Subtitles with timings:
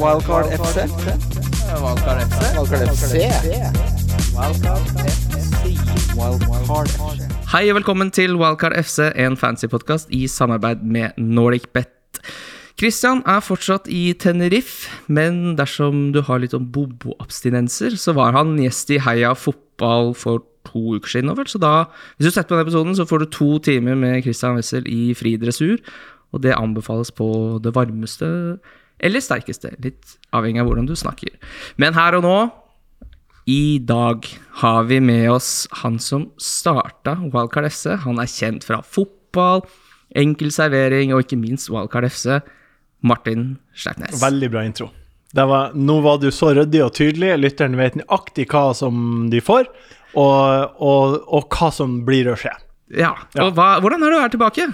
[0.00, 0.76] Wildcard FC.
[1.82, 2.40] Wildcard FC.
[2.56, 3.14] Wildcard FC.
[6.16, 7.26] Wildcard FC.
[7.52, 12.20] Hei og velkommen til Wildcard FC, en fancy podkast i samarbeid med NordicBet.
[12.80, 18.56] Christian er fortsatt i Tenerife, men dersom du har litt om bobo-abstinenser, så var han
[18.60, 21.36] gjest i Heia fotball for to uker siden.
[21.36, 21.84] vel, Så da,
[22.16, 25.14] hvis du setter på den episoden, så får du to timer med Christian Wessel i
[25.14, 25.78] fri dressur.
[26.32, 28.58] Og det anbefales på det varmeste
[29.02, 31.34] eller sterkeste, litt avhengig av hvordan du snakker.
[31.82, 32.36] Men her og nå
[33.50, 34.26] i dag
[34.62, 37.88] har vi med oss han som starta Wildcard FC.
[38.04, 39.64] Han er kjent fra fotball,
[40.14, 42.38] enkel servering og ikke minst Wildcard FC.
[43.02, 44.20] Martin Sleipnes.
[44.22, 44.86] Veldig bra intro.
[45.34, 47.32] Det var, nå var du så ryddig og tydelig.
[47.40, 49.66] Lytteren vet nøyaktig hva som de får,
[50.14, 52.52] og, og, og hva som blir å skje.
[52.92, 53.46] Ja, Ja.
[53.48, 54.68] og hva, Hvordan er det å være tilbake?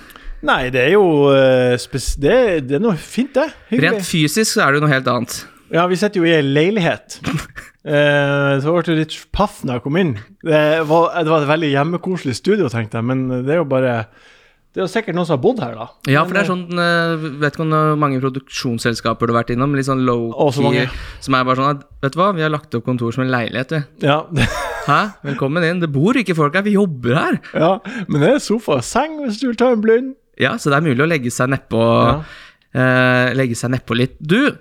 [0.47, 1.75] Nei, det er jo eh,
[2.23, 2.35] det,
[2.69, 3.49] det er noe fint, det.
[3.73, 3.89] Hyggelig.
[3.89, 5.39] Rent fysisk så er det jo noe helt annet.
[5.75, 7.19] Ja, vi sitter jo i ei leilighet.
[7.89, 10.11] Eh, så ble du litt paff når jeg kom inn.
[10.45, 10.59] Det
[10.91, 13.95] var, det var et veldig hjemmekoselig studio, tenkte jeg, men det er jo bare
[14.75, 15.87] Det er jo sikkert noen som har bodd her, da.
[16.11, 19.73] Ja, for det er sånn eh, Vet ikke hvor mange produksjonsselskaper du har vært innom,
[19.79, 20.85] litt sånn low-key,
[21.25, 23.33] som er bare sånn at Vet du hva, vi har lagt opp kontor som en
[23.33, 23.81] leilighet, vi.
[24.11, 24.21] Ja,
[24.91, 25.01] Hæ?
[25.31, 25.81] Velkommen inn.
[25.81, 27.41] Det bor ikke folk her, vi jobber her.
[27.55, 27.73] ja,
[28.11, 30.13] men det er sofa og seng hvis du vil ta en blund.
[30.39, 32.19] Ja, så det er mulig å legge seg nedpå Ja.
[32.79, 34.15] uh, Legge seg nedpå litt.
[34.21, 34.55] Du,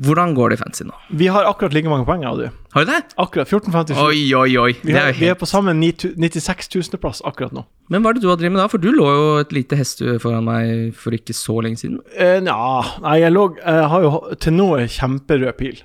[0.00, 0.96] hvordan går det i fancy nå?
[1.20, 2.60] Vi har akkurat like mange poeng, jeg du.
[2.72, 3.00] Har du det?
[3.20, 3.98] Akkurat 14,57.
[4.00, 4.72] Oi, oi, oi.
[4.80, 7.66] Vi, Det har, er vi er på sammen 96 000.-plass akkurat nå.
[7.92, 8.68] Men hva er det du har drevet med da?
[8.72, 11.98] For du lå jo et lite hestehue foran meg for ikke så lenge siden.
[12.46, 12.56] Nja,
[13.04, 15.82] nei, jeg, lå, jeg har jo til nå en kjemperød pil.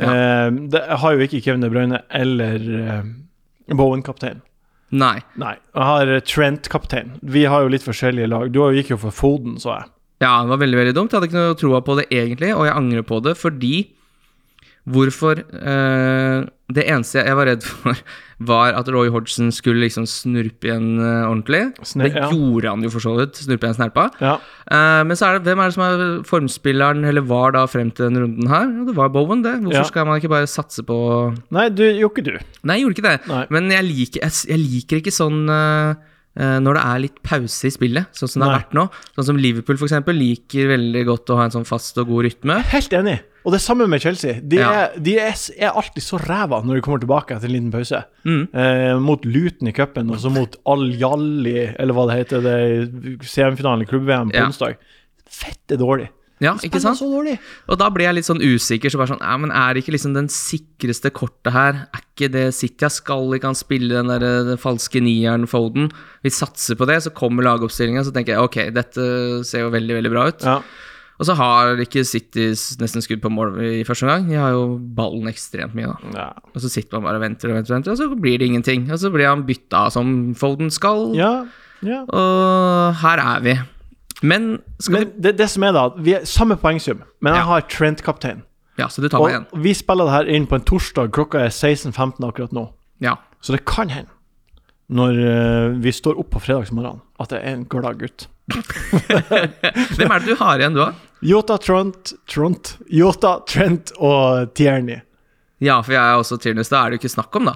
[0.00, 3.02] Eh, det, jeg har jo ikke Kevin De Bruyne eller uh,
[3.76, 4.40] Bowen-kaptein.
[4.92, 5.16] Nei.
[5.40, 7.14] Nei, jeg har eh, Trent-kaptein.
[7.24, 8.50] Vi har jo litt forskjellige lag.
[8.52, 9.88] Du gikk jo for Foden, så jeg.
[10.22, 11.10] Ja, det var veldig, veldig dumt.
[11.12, 13.74] Jeg hadde ikke noe troa på det egentlig, og jeg angrer på det fordi
[14.82, 16.42] Hvorfor eh,
[16.74, 17.94] Det eneste jeg var redd for,
[18.52, 21.60] var at Roy Hodgson skulle liksom snurpe igjen eh, ordentlig.
[21.86, 22.30] Snur, det ja.
[22.32, 23.38] gjorde han jo for så vidt.
[23.44, 24.08] Snurpe igjen snerpa.
[24.18, 24.32] Ja.
[24.66, 27.92] Eh, men så er det, hvem er det som er formspilleren, eller var da frem
[27.94, 28.66] til denne runden her?
[28.88, 29.54] Det var Bowen, det.
[29.62, 29.90] Hvorfor Ja.
[29.92, 30.98] skal man ikke bare satse på
[31.54, 32.34] Nei, du gjorde ikke du.
[32.66, 33.18] Nei, jeg gjorde ikke det.
[33.30, 33.44] Nei.
[33.54, 35.94] Men jeg liker, jeg, jeg liker ikke sånn eh,
[36.34, 38.86] når det er litt pause i spillet, sånn som det har vært nå.
[39.18, 42.56] Sånn som Liverpool eksempel, liker veldig godt å ha en sånn fast og god rytme.
[42.72, 43.18] Helt enig.
[43.44, 44.38] Og det samme med Chelsea.
[44.40, 44.70] De, Ja.
[44.70, 48.04] er, de er, er alltid så ræva når de kommer tilbake etter en liten pause.
[48.24, 48.48] Mm.
[48.54, 53.18] Eh, mot Luton i cupen, og så mot Al-Jalli, eller hva det heter, det er
[53.26, 54.46] semifinalen i klubb-VM på Ja.
[54.46, 54.76] onsdag.
[55.28, 56.08] Fette dårlig.
[56.42, 56.98] Ja, ikke sant?
[56.98, 57.36] så dårlig.
[57.70, 60.16] Og da blir jeg litt sånn usikker, så bare sånn Ja, men er ikke liksom
[60.16, 61.84] den sikreste kortet her?
[61.94, 65.92] Er ikke det City skal ikke han spille den der den falske nieren Foden?
[66.26, 69.04] Vi satser på det, så kommer lagoppstillinga, så tenker jeg ok, dette
[69.46, 70.48] ser jo veldig, veldig bra ut.
[70.48, 70.58] Ja.
[71.22, 72.48] Og så har ikke City
[72.80, 74.24] nesten skudd på mål i første omgang.
[74.26, 74.64] De har jo
[74.96, 76.14] ballen ekstremt mye, da.
[76.16, 76.24] Ja.
[76.50, 78.48] Og så sitter man bare og venter og venter, og venter, og så blir det
[78.50, 78.88] ingenting.
[78.90, 81.30] Og så blir han bytta som Foden skal, ja.
[81.86, 82.02] ja.
[82.08, 83.54] og her er vi.
[84.22, 87.48] Men Men det, det som er da, vi er samme poengsum, men jeg Ja.
[87.48, 88.42] har Trent-kaptein.
[88.78, 89.46] Ja, så du tar meg igjen.
[89.52, 92.68] Og vi spiller det her inn på en torsdag, klokka er 16.15 akkurat nå.
[93.00, 93.16] Ja.
[93.42, 94.08] Så det kan hende,
[94.88, 98.28] når eh, vi står opp på fredagsmorgenen, at det er en glad gutt.
[98.52, 100.92] Hvem er det du har igjen, du, da?
[101.22, 105.00] Yota, Trent, Trent, Yota, Trent og Tierney.
[105.62, 106.68] Ja, for jeg er også Tyrnus.
[106.72, 107.54] Da er det jo ikke snakk om, da.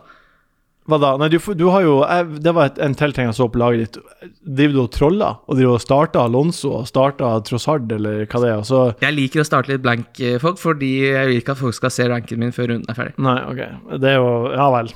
[0.86, 1.08] Hva da?
[1.18, 3.58] Nei, du, du har jo jeg, Det var et, en til ting jeg så på
[3.58, 4.30] laget ditt.
[4.46, 5.38] Driver du og troller?
[5.50, 8.62] Og driver og starter Alonso og starter Trossard, eller hva det er?
[8.68, 11.74] Så Jeg liker å starte litt blank, eh, folk, fordi jeg vil ikke at folk
[11.78, 13.16] skal se ranken min før runden er ferdig.
[13.26, 13.64] Nei, OK.
[14.02, 14.92] Det er jo Ja vel.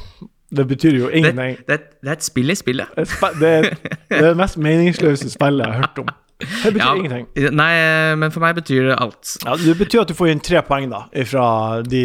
[0.51, 1.59] Det betyr jo Det, ingenting.
[1.69, 2.89] det, det er et spill i spillet.
[2.99, 3.07] Det,
[3.39, 3.69] det, er,
[4.11, 6.09] det er det mest meningsløse spillet jeg har hørt om.
[6.41, 7.27] Det betyr Ja, ingenting.
[7.57, 7.73] Nei,
[8.17, 9.35] men for meg betyr det alt.
[9.45, 11.47] Ja, det betyr at du får inn tre poeng, da, fra
[11.85, 12.03] de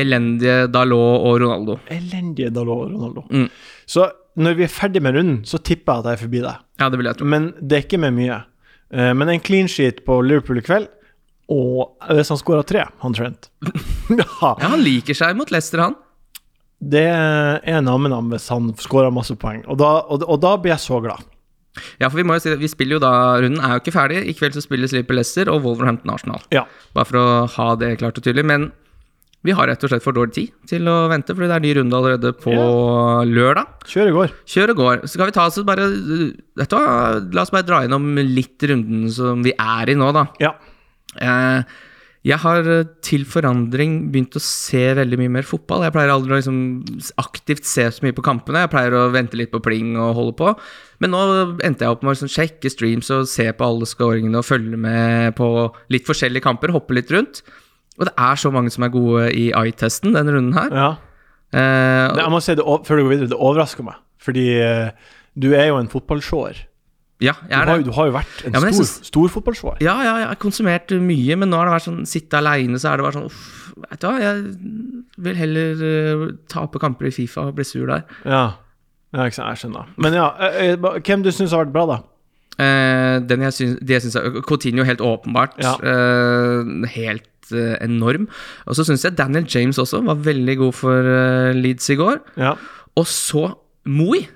[0.00, 1.78] Elendige Dalot og Ronaldo.
[1.92, 3.24] elendige Dalot og Ronaldo.
[3.30, 3.48] Mm.
[3.90, 4.06] Så
[4.40, 6.62] når vi er ferdig med runden, så tipper jeg at jeg er forbi deg.
[6.80, 7.26] Ja, det vil jeg tro.
[7.28, 8.38] Men det er ikke med mye.
[8.92, 10.88] Eh, Men en clean sheet på Liverpool i kveld,
[11.50, 13.48] og hvis han skårer tre, han Trent
[14.14, 15.96] ja, Ja, Han liker seg mot Leicester, han.
[16.80, 19.60] Det er nam-nam hvis han skårer masse poeng.
[19.68, 21.26] Og da, og, og da blir jeg så glad.
[22.00, 23.94] Ja, for vi må jo si det, vi spiller jo da Runden er jo ikke
[23.94, 24.24] ferdig.
[24.26, 26.42] I kveld så spilles Liverpool Leicester og Wolverhampton Arsenal.
[26.54, 26.64] Ja.
[26.96, 28.46] Bare for å ha det klart og tydelig.
[28.50, 28.70] Men
[29.46, 31.70] vi har rett og slett for dårlig tid til å vente, fordi det er ny
[31.78, 32.52] runde allerede på
[33.30, 33.70] lørdag.
[33.88, 34.34] Kjør i går.
[34.52, 35.04] Kjør i går.
[35.06, 35.86] Så skal vi ta oss bare
[36.60, 36.90] Vet du hva,
[37.32, 40.26] la oss bare dra innom litt runden som vi er i nå, da.
[40.42, 40.52] Ja.
[41.16, 41.78] Eh,
[42.26, 45.86] jeg har eh, til forandring begynt å se veldig mye mer fotball.
[45.86, 46.58] Jeg pleier aldri å liksom
[47.22, 48.66] aktivt se så mye på kampene.
[48.66, 50.52] Jeg pleier å vente litt på pling og holde på.
[51.00, 51.22] Men nå
[51.64, 54.76] endte jeg opp med å liksom sjekke streams og se på alle scoringene og følge
[54.80, 55.48] med på
[55.94, 56.74] litt forskjellige kamper.
[56.76, 57.40] Hoppe litt rundt.
[57.96, 60.76] Og det er så mange som er gode i eye-testen denne runden her.
[60.76, 60.90] Ja.
[61.56, 63.96] Eh, Det, jeg må si det, før du går videre, det overrasker meg.
[64.20, 64.92] Fordi eh,
[65.40, 66.66] du er jo en fotballseer.
[67.20, 67.84] Ja, Du, jeg er har det.
[67.86, 69.76] du har jo vært en Ja, stor, synes- stor fotballsvar.
[69.84, 72.92] Ja, ja, jeg har konsumert mye, men nå har det vært sånn Sitte aleine, så
[72.92, 74.44] er det bare sånn Uff, vet du hva, jeg
[75.18, 78.02] vil heller uh, tape kamper i Fifa og bli sur der.
[78.24, 78.42] Ja.
[79.12, 79.48] ja, ikke sant.
[79.52, 79.86] Jeg skjønner.
[80.00, 81.98] Men ja, eh, eh, hvem du syns har vært bra, da?
[82.60, 85.56] Uh, den jeg syns, det jeg syns er Coutinho helt åpenbart.
[85.62, 85.76] Ja.
[85.80, 87.26] Uh, helt
[87.82, 88.28] enorm.
[88.68, 91.08] Og så syns jeg Daniel James også var veldig god for
[91.56, 92.20] Leeds i går.
[92.38, 92.52] Ja.
[92.96, 93.48] Og så
[93.86, 94.26] Moi.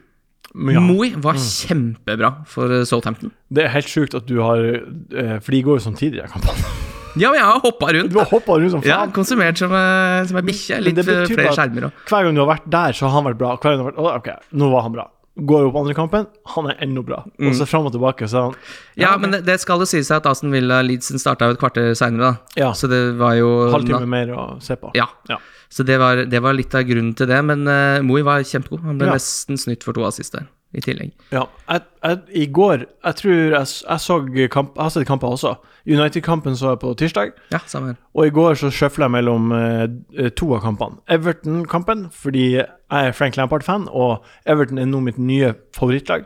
[0.55, 0.79] Ja.
[0.79, 0.87] Mm.
[0.95, 3.33] Moi var kjempebra for eh, Southampton.
[3.51, 6.71] Det er helt sjukt at du har eh, For de går jo samtidig, de kampene.
[7.19, 8.11] Ja, men jeg har hoppa rundt.
[8.11, 9.12] Du har hoppa rundt som Ja, faen.
[9.15, 10.81] konsumert som, eh, som ei bikkje.
[10.83, 13.53] Litt flere skjermer og Hver gang du har vært der, så har han vært bra.
[13.56, 15.05] Hver gang du har vært, «Å, ok, nå var han bra.
[15.35, 17.17] Går opp andre kampen, han er enda bra.
[17.43, 18.53] Og så fram og tilbake, så er han
[18.95, 21.91] Ja, Ja, men det, det skal jo sies at Aston Villa Leedsen starta et kvarter
[21.99, 22.61] seinere, da.
[22.61, 22.69] Ja.
[22.79, 24.93] Så det var jo halvtime mer å se på.
[24.95, 25.09] Ja.
[25.29, 25.41] Ja.
[25.75, 27.41] Så det var, det var litt av grunnen til det.
[27.43, 28.85] Men uh, Moi var kjempegod.
[28.87, 31.12] Han ble nesten snytt for to assist der, i tillegg.
[31.35, 34.19] Ja, jeg, jeg, I går Jeg tror jeg, jeg så
[34.53, 35.55] kamp, Jeg har sett kamper også.
[35.87, 37.32] United-kampen så jeg på tirsdag.
[37.53, 37.97] Ja, samme her.
[38.17, 41.00] Og i går så sjøfla jeg mellom eh, to av kampene.
[41.12, 46.25] Everton-kampen, fordi jeg er Frank Lampard-fan, og Everton er nå mitt nye favorittlag.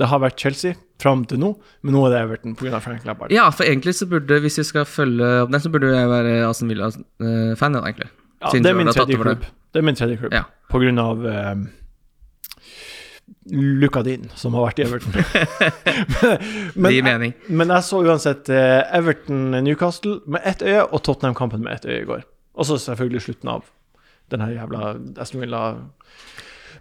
[0.00, 1.52] Det har vært Chelsea fram til nå,
[1.82, 2.78] men nå er det Everton pga.
[2.84, 3.32] Frank Lampard.
[3.34, 6.36] Ja, for egentlig så burde, hvis vi skal følge opp den, så burde jeg være
[6.48, 8.08] Aston Villa-fan, ja, egentlig.
[8.42, 9.22] Ja, det er du min har tatt tredje det.
[9.26, 9.44] klubb.
[9.72, 10.34] Det er min tredje klubb.
[10.72, 11.54] På grunn av eh,
[13.52, 15.16] Lukadin, som har vært i Everton.
[16.82, 17.32] men, mening.
[17.48, 22.06] men jeg så uansett eh, Everton-Newcastle med ett øye, og Tottenham-kampen med ett øye i
[22.08, 22.22] går.
[22.54, 23.64] Og så selvfølgelig slutten av
[24.32, 25.62] den her jævla Aston Villa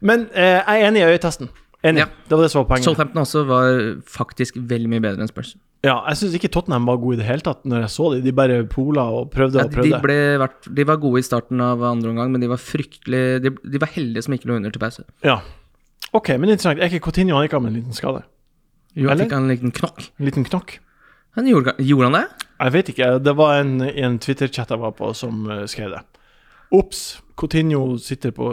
[0.01, 1.49] Men eh, jeg er enig i øyetesten.
[1.83, 2.03] Enig.
[2.03, 2.07] Ja.
[2.29, 2.85] Det var det som var poenget.
[2.85, 3.69] Southampton også var
[4.05, 5.55] faktisk veldig mye bedre enn Spurs.
[5.81, 8.21] Ja, jeg syns ikke Tottenham var gode i det hele tatt når jeg så dem.
[8.27, 10.01] De bare pola og prøvde Ja, og de, prøvde.
[10.03, 13.49] ble, vært- de var gode i starten av andre omgang, men de var fryktelig De,
[13.49, 15.07] de var heldige som ikke lå under til pause.
[15.25, 15.39] Ja.
[16.13, 16.79] OK, men interessant.
[16.81, 18.23] Er ikke Coutinho han ikke av med en liten skade?
[18.95, 19.25] Jo, han Eller?
[19.29, 20.07] fikk han en liten knokk.
[20.19, 20.73] En liten knokk?
[21.37, 22.47] Han gjorde, gjorde han det?
[22.61, 23.11] Jeg vet ikke.
[23.23, 26.01] Det var en en Twitter-chat jeg var på, som eh, skrev det.
[26.75, 28.49] Ops, Coutinho sitter på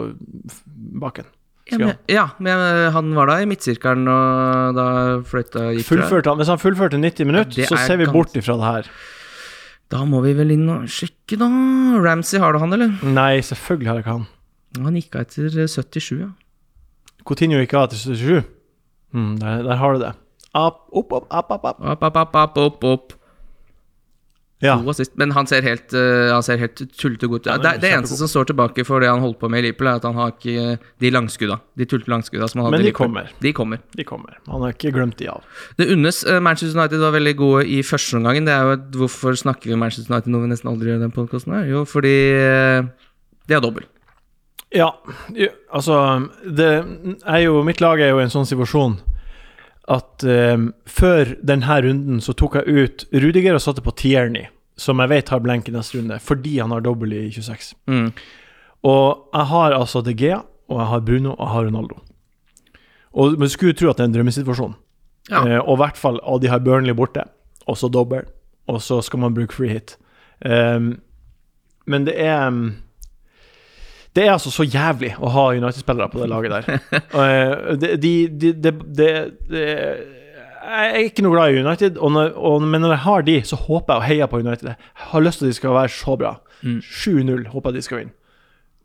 [1.03, 1.27] baken.
[1.69, 4.85] Ja, men, ja, men eh, han var da i midtsirkelen, og da
[5.27, 5.85] fløyta gikk.
[5.91, 8.55] Fullførte han, Hvis han fullførte 90 minutter, ja, så er ser vi gans- bort ifra
[8.57, 8.89] det her.
[9.91, 11.49] Da må vi vel inn og sjekke, da.
[12.01, 12.95] Ramsey, har du han, eller?
[13.03, 14.27] Nei, selvfølgelig har jeg ikke han.
[14.87, 16.31] Han gikk av etter eh, 77, ja.
[17.29, 18.49] Coutinho gikk av til 77.
[19.13, 20.15] Mm, der, der har du det.
[20.57, 22.03] Opp, opp, opp, opp, opp, opp.
[22.03, 23.15] Opp, opp, opp, opp.
[24.59, 24.73] Ja.
[25.15, 27.47] Men han ser helt, uh, helt tullete godt ut.
[27.47, 29.87] Ja, det, det eneste som står tilbake for det han holdt på med i Liverpool,
[29.87, 31.61] er at han har ikke eh, de langskudda.
[31.79, 33.29] De tullete langskudda som han hadde Men de kommer.
[33.39, 33.79] De kommer.
[33.95, 34.35] De kommer.
[34.49, 35.45] Han har ikke glemt de av.
[35.79, 38.49] Det unnes eh, Manchester United var veldig gode i første omgangen.
[38.49, 41.05] Det er jo et, Hvorfor snakker vi om Manchester United når vi nesten aldri gjør
[41.05, 41.69] den podkasten her?
[41.69, 42.17] Jo, fordi
[43.47, 43.87] de har dobbel.
[44.75, 44.91] Ja,
[45.73, 45.95] altså
[46.45, 46.69] det
[47.25, 48.99] er jo, Mitt lag er jo i en sånn situasjon
[49.89, 54.45] at eh, før denne runden så tok jeg ut Rudiger og satte på Tierney,
[54.77, 57.71] som jeg vet har blenk i neste runde, fordi han har dobbel i 26.
[57.89, 58.11] Mm.
[58.85, 61.97] Og jeg har altså De Gea, og jeg har Bruno, og jeg har Ronaldo.
[63.17, 64.75] Og Man skulle jo tro at det er en drømmesituasjon.
[65.31, 65.41] Ja.
[65.41, 67.25] Eh, og i hvert fall, og de har Burnley borte,
[67.65, 68.29] og så dobbel,
[68.69, 69.97] og så skal man bruke free hit.
[70.45, 70.99] Ehm,
[71.89, 72.75] men det er um,
[74.19, 76.79] Det er altså så jævlig å ha United-spillere på det laget der.
[77.19, 78.11] Eh, de, de,
[78.51, 78.71] de, de,
[79.47, 79.61] de,
[80.69, 83.35] jeg er ikke noe glad i United, og når, og, men når jeg har de,
[83.47, 84.67] så håper jeg og heier på United.
[84.75, 86.33] Jeg har lyst til at de skal være så bra.
[86.61, 86.79] Mm.
[86.83, 88.15] 7-0 håper jeg de skal vinne.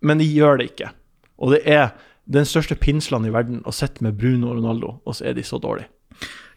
[0.04, 0.92] Men de gjør det ikke.
[1.42, 1.88] Og det er
[2.30, 5.44] den største pinslene i verden å sitte med Bruno og Ronaldo, og så er de
[5.46, 5.90] så dårlige.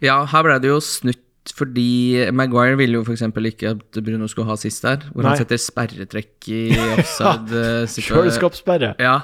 [0.06, 1.24] Ja, her ble det jo snutt
[1.56, 3.22] fordi Maguire ville jo f.eks.
[3.52, 5.34] ikke at Bruno skulle ha sist der, hvor Nei.
[5.36, 6.62] han setter sperretrekk i
[6.98, 7.54] offside.
[7.54, 7.86] eh.
[9.00, 9.20] Ja,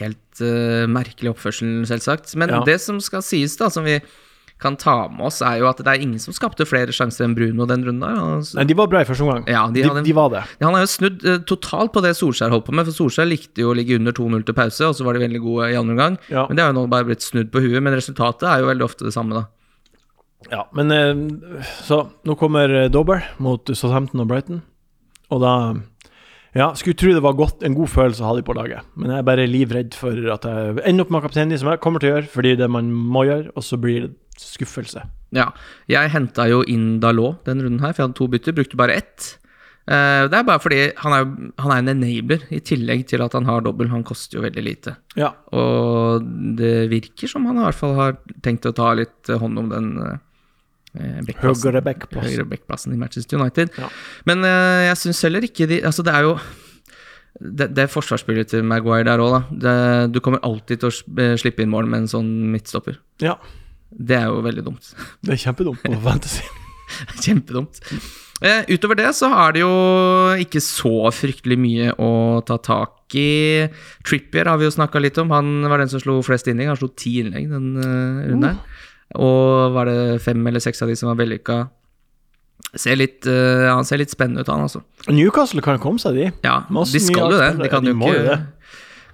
[0.00, 2.34] helt uh, merkelig oppførsel, selvsagt.
[2.36, 2.62] Men Ja.
[2.66, 4.00] det som skal sies, da, som vi
[4.58, 7.34] kan ta med oss, er jo at det er ingen som skapte flere sjanser enn
[7.36, 8.16] Bruno den runden der.
[8.38, 9.44] Altså, Nei, de var bra i første omgang.
[9.52, 10.44] Ja, de de, de var det.
[10.64, 13.60] han har jo snudd uh, totalt på det Solskjær holdt på med, for Solskjær likte
[13.60, 15.92] jo å ligge under 2-0 til pause, og så var de veldig gode i andre
[15.92, 16.16] omgang.
[16.32, 16.46] Ja.
[16.48, 18.86] Men det har jo nå bare blitt snudd på huet, men resultatet er jo veldig
[18.88, 19.44] ofte det samme, da.
[20.50, 24.62] Ja, men eh, Så nå kommer Dober mot Southampton og Brighton,
[25.32, 25.52] og da
[26.56, 29.10] Ja, skulle tro det var godt, en god følelse å ha de på laget, men
[29.12, 32.12] jeg er bare livredd for at jeg ender opp med kapteinen, som jeg kommer til
[32.12, 35.02] å gjøre, fordi det man må gjøre, og så blir det skuffelse.
[35.36, 35.50] Ja,
[35.90, 38.96] jeg henta jo inn Dalot den runden her, for jeg hadde to bytter, brukte bare
[39.02, 39.34] ett.
[39.86, 41.26] Eh, det er bare fordi han er,
[41.62, 43.90] han er en enabler, i tillegg til at han har dobbel.
[43.92, 44.96] Han koster jo veldig lite.
[45.18, 45.32] Ja.
[45.54, 46.24] Og
[46.58, 49.70] det virker som han i hvert fall har tenkt å ta litt eh, hånd om
[49.72, 49.92] den,
[52.26, 53.74] Høyre backplassen i Manchester United.
[53.78, 53.90] Ja.
[54.28, 56.36] Men uh, jeg syns heller ikke de Altså, det er jo
[57.40, 59.40] det, det er forsvarsspillet til Maguire der òg, da.
[59.64, 59.76] Det,
[60.14, 63.00] du kommer alltid til å eh, slippe inn mål med en sånn midtstopper.
[63.22, 63.36] Ja,
[63.90, 64.92] Det er jo veldig dumt.
[65.24, 66.46] det er kjempedumt på Fantasy.
[67.24, 67.82] Kjempedumt.
[68.36, 69.76] Uh, utover det så er det jo
[70.42, 72.10] ikke så fryktelig mye å
[72.46, 73.64] ta tak i.
[74.04, 75.32] Trippier har vi jo snakka litt om.
[75.32, 76.68] Han var den som slo flest innlegg.
[76.72, 78.75] Han slo ti innlegg den uh, runden her.
[79.14, 81.60] Og var det fem eller seks av de som var vellykka.
[82.76, 84.82] Ser litt, uh, han ser litt spennende ut, han altså.
[85.12, 86.30] Newcastle kan komme seg, de.
[86.44, 87.52] Ja, Masse de skal jo det.
[87.62, 88.38] De kan De jo ikke, det.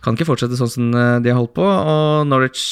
[0.02, 1.66] kan ikke fortsette sånn som eh, de har holdt på.
[1.66, 2.62] Og Norwich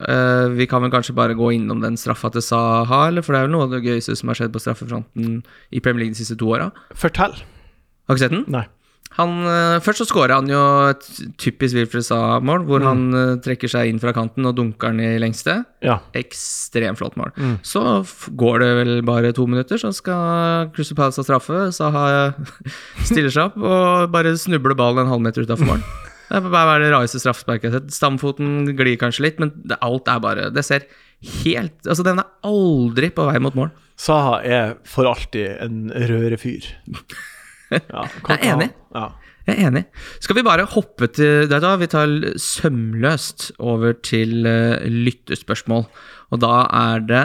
[0.00, 3.22] uh, Vi kan vel kanskje bare gå innom den straffa til Saha, eller?
[3.26, 6.06] For det er vel noe av det gøyeste som har skjedd på straffefronten i Premier
[6.06, 6.70] League de siste to åra.
[6.98, 7.36] Fortell.
[8.08, 8.46] Har ikke sett den?
[8.54, 8.64] Nei.
[9.14, 11.04] Han, eh, først så skårer han jo et
[11.38, 12.86] typisk Wilfred Saha-mål, hvor Mm.
[12.88, 15.64] han eh, trekker seg inn fra kanten og dunker den i lengste.
[15.86, 16.00] Ja.
[16.18, 17.30] Ekstremt flott mål.
[17.38, 17.58] Mm.
[17.62, 17.82] Så
[18.34, 21.60] går det vel bare to minutter, så skal Crystal Palace ha straffe.
[21.72, 22.34] Saha
[23.06, 25.84] stiller seg opp og bare snubler ballen en halvmeter utafor mål.
[26.24, 27.92] Det er bare det rareste straffesparket jeg har sett.
[27.94, 30.86] Stamfoten glir kanskje litt, men det, alt er bare Det ser
[31.44, 33.70] helt Altså, den er aldri på vei mot mål.
[34.00, 36.64] Saha er for alltid en rørefyr.
[37.72, 38.70] Ja, Jeg er enig.
[38.94, 39.04] Ja.
[39.44, 39.82] Jeg er enig.
[40.24, 41.74] Skal vi bare hoppe til det da?
[41.80, 42.08] vi tar
[42.40, 45.84] sømløst over til uh, lyttespørsmål.
[46.32, 47.24] Og da er det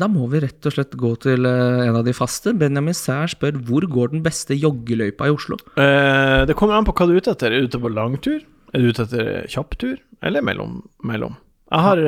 [0.00, 2.52] Da må vi rett og slett gå til uh, en av de faste.
[2.60, 5.56] Benjamin Sær spør hvor går den beste joggeløypa i Oslo?
[5.78, 7.52] Uh, det kommer an på hva du er ute etter.
[7.56, 8.42] Er du ute på langtur?
[8.72, 9.96] Er du ute etter kjapptur?
[10.22, 10.82] Eller mellom?
[11.04, 11.38] mellom?
[11.72, 12.02] Jeg har,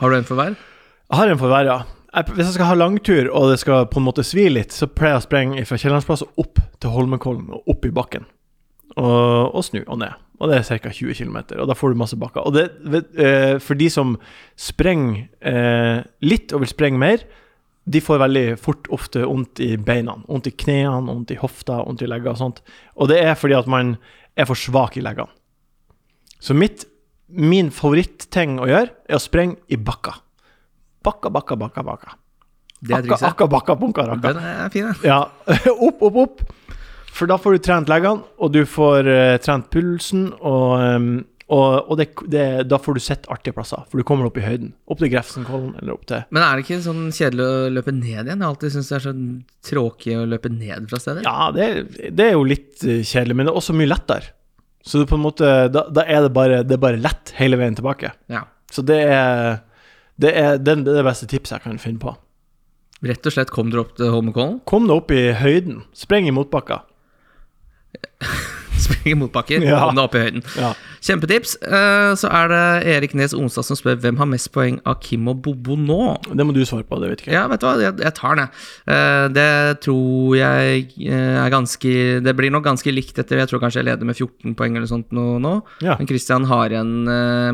[0.00, 0.54] Har du en for hver?
[0.56, 1.76] jeg har en for hver, ja.
[2.14, 5.16] Hvis jeg skal ha langtur, og det skal på en måte svi litt, så pleier
[5.16, 8.28] jeg å sprenge fra Kiellandsplass opp til Holmenkollen og opp i bakken.
[8.94, 10.20] Og, og snu og ned.
[10.38, 10.92] Og det er ca.
[10.94, 12.46] 20 km, og da får du masse bakker.
[12.46, 14.14] Og det, eh, for de som
[14.58, 17.24] sprenger eh, litt og vil sprenge mer,
[17.84, 20.16] de får veldig fort ofte vondt i beina.
[20.28, 22.62] Vondt i knærne, vondt i hofta, vondt i legger og sånt.
[22.94, 23.96] Og det er fordi at man
[24.38, 25.32] er for svak i leggene.
[26.40, 26.86] Så mitt,
[27.28, 30.18] min favorittting å gjøre, er å sprenge i bakka.
[31.04, 32.16] Bakka, bakka, bakka, bakka.
[32.84, 33.28] Det er trikset.
[33.30, 34.32] akka, bakka, bunka, rakka.
[34.34, 35.04] Den er fin, den.
[35.06, 35.22] Ja,
[35.88, 36.42] opp, opp, opp.
[37.14, 41.08] For da får du trent leggene, og du får uh, trent pulsen, og, um,
[41.46, 43.84] og, og det, det, da får du sett artige plasser.
[43.90, 44.72] For du kommer opp i høyden.
[44.90, 48.08] Opp til Grefsenkollen, eller opp til Men er det ikke sånn kjedelig å løpe ned
[48.10, 48.32] igjen?
[48.32, 49.14] Jeg har alltid syntes det er så
[49.70, 51.26] tråkig å løpe ned fra stedet.
[51.28, 51.68] Ja, det,
[52.16, 54.34] det er jo litt eh, kjedelig, men det er også mye lettere.
[54.84, 57.56] Så det på en måte, da, da er det bare, det er bare lett hele
[57.60, 58.10] veien tilbake.
[58.32, 58.42] Ja.
[58.74, 59.62] Så det er
[60.20, 62.14] det, er, det, det er det beste tipset jeg kan finne på.
[63.04, 65.82] Rett og slett kom dere opp til Holmenkollen, Kom deg opp i høyden.
[65.92, 66.82] Spreng i motbakka.
[68.84, 69.78] springer motbakker, Ja.
[69.80, 70.42] kom deg opp i høyden.
[70.58, 70.72] Ja.
[71.04, 71.54] Kjempetips.
[71.62, 75.28] Eh, Så er det Erik Nes Onsdag som spør hvem har mest poeng av Kim
[75.28, 76.18] og Bobo nå.
[76.34, 77.38] Det må du svare på, det vet ikke jeg.
[77.38, 78.94] Ja, vet du hva, jeg, jeg tar den, jeg.
[78.94, 81.94] Eh, Det tror jeg eh, er ganske
[82.24, 84.86] Det blir nok ganske likt etter Jeg tror kanskje jeg leder med 14 poeng eller
[84.90, 85.38] sånt nå.
[85.40, 85.54] nå.
[85.82, 85.96] Ja.
[85.98, 87.04] Men Christian har en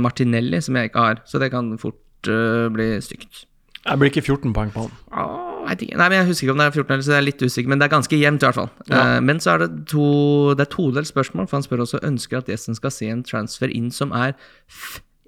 [0.02, 3.46] Martinelli som jeg ikke har, så det kan fort eh, bli stygt.
[3.80, 4.92] Jeg blir ikke 14 poeng på han.
[5.16, 5.46] Åh.
[5.70, 5.76] Nei,
[6.08, 7.78] men Jeg husker ikke om det er 14 eller så jeg er litt usikker, men
[7.78, 8.70] det er ganske jevnt i hvert fall.
[8.88, 9.00] Ja.
[9.00, 12.38] Uh, men så er det to Det er todelt spørsmål, for han spør også ønsker
[12.38, 14.34] at gjesten skal se en transfer inn som er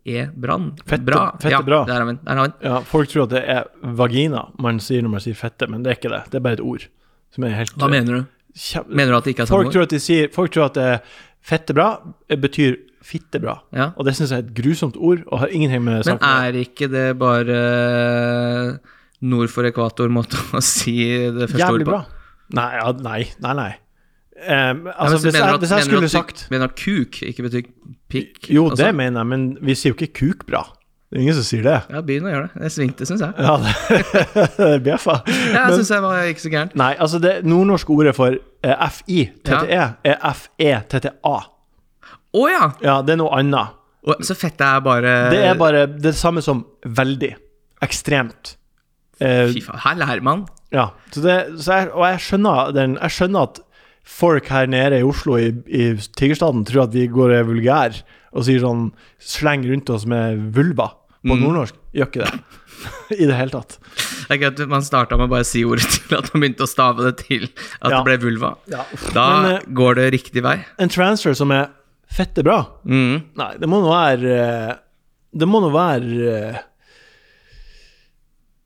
[0.04, 0.72] fe-brann.
[0.84, 1.32] Fette- bra.
[1.40, 1.84] fette ja, bra.
[1.86, 2.52] Der har vi den.
[2.62, 5.90] Ja, folk tror at det er vagina man sier når man sier fette, men det
[5.92, 6.22] er ikke det.
[6.30, 6.88] Det er bare et ord.
[7.32, 8.24] Som er helt Hva mener du?
[8.58, 9.72] Kjem- Mener du at det ikke er samme folk ord?
[9.72, 10.98] tror at de sier Folk tror at det er
[11.40, 11.86] fette bra
[12.28, 13.56] eh, betyr fitte bra.
[13.74, 13.90] Ja.
[13.98, 16.48] Og det syns jeg er et grusomt ord, og har ingenting med Men saken gjøre.
[16.48, 20.96] er ikke det bare eh, nord for ekvator-måte å si
[21.34, 21.94] det første Jævlig ordet på?
[21.96, 22.02] bra.
[22.58, 23.54] Nei, ja, nei, nei.
[23.62, 23.70] nei.
[24.42, 27.66] Um, altså, ja, hvis jeg, hvis jeg skulle sagt Mener at kuk ikke betyr
[28.10, 28.48] pikk?
[28.50, 28.80] Jo, også?
[28.80, 30.64] det mener jeg, men vi sier jo ikke kuk bra.
[31.12, 31.76] Det er ingen som sier det.
[31.92, 32.62] Ja, begynn å gjøre det.
[32.64, 33.34] Det svingte, syns jeg.
[33.36, 33.58] Ja,
[34.56, 35.18] det er bjeffa.
[35.28, 36.74] Ja, jeg syns jeg var ikke så gærent.
[36.80, 41.34] Nei, altså det nordnorske ordet for eh, FI-TTE er FE-TTA.
[42.34, 42.66] Å ja!
[42.84, 43.78] Ja, det er noe annet.
[44.02, 47.34] Og, så fettet er bare Det er bare det samme som veldig.
[47.84, 48.56] Ekstremt.
[49.22, 50.46] Eh, Fy faen, her lærer man.
[50.74, 50.88] ja.
[51.14, 53.60] Så det, så jeg, og jeg skjønner, den, jeg skjønner at
[54.02, 55.84] folk her nede i Oslo, i, i
[56.18, 58.00] Tigerstaden, tror at vi går er vulgære
[58.32, 58.88] og sier sånn
[59.22, 60.88] Slenger rundt oss med vulva
[61.22, 61.38] på Mm.
[61.44, 61.76] nordnorsk.
[61.94, 62.40] Gjør ikke det.
[63.22, 63.76] I det hele tatt.
[64.26, 66.64] Det er gøy at man starta med bare å si ordet til at man begynte
[66.66, 67.44] å stave det til
[67.78, 68.00] at Ja.
[68.00, 68.50] det ble vulva.
[68.72, 68.82] Ja.
[69.14, 70.56] Da Men, eh, går det riktig vei.
[70.82, 71.68] En transfer som er
[72.12, 73.32] fette bra Mm.
[73.38, 74.74] Nei, det må nå være eh,
[75.32, 76.60] Det må nå være eh,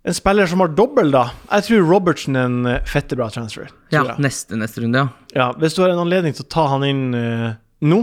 [0.07, 1.25] En spiller som har dobbel, da.
[1.51, 3.73] Jeg tror Robertsen er en eh, fette bra transfer.
[3.91, 5.09] Ja, neste, neste runde, ja.
[5.35, 5.49] ja.
[5.59, 7.99] Hvis du har en anledning til å ta han inn uh, nå,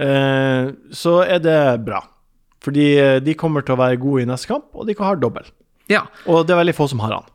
[0.00, 2.00] uh, så er det bra.
[2.64, 5.20] Fordi uh, de kommer til å være gode i neste kamp, og de kan ha
[5.20, 5.52] dobbel.
[5.92, 6.06] Ja.
[6.24, 7.28] Og det er veldig få som har han.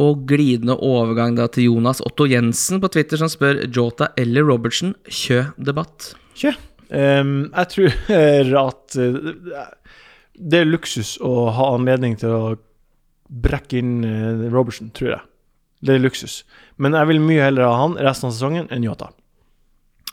[0.00, 4.96] Og glidende overgang da til Jonas Otto Jensen på Twitter, som spør Jota eller Robertsen.
[5.04, 6.14] Kjø-debatt.
[6.32, 6.56] Ikke?
[6.92, 7.90] Ehm, jeg tror
[8.66, 9.12] at eh,
[10.36, 12.56] det er luksus å ha anledning til å
[13.32, 15.24] brekke inn eh, Robertson, tror jeg.
[15.82, 16.34] Det er luksus.
[16.76, 19.08] Men jeg vil mye heller ha han resten av sesongen enn Yota.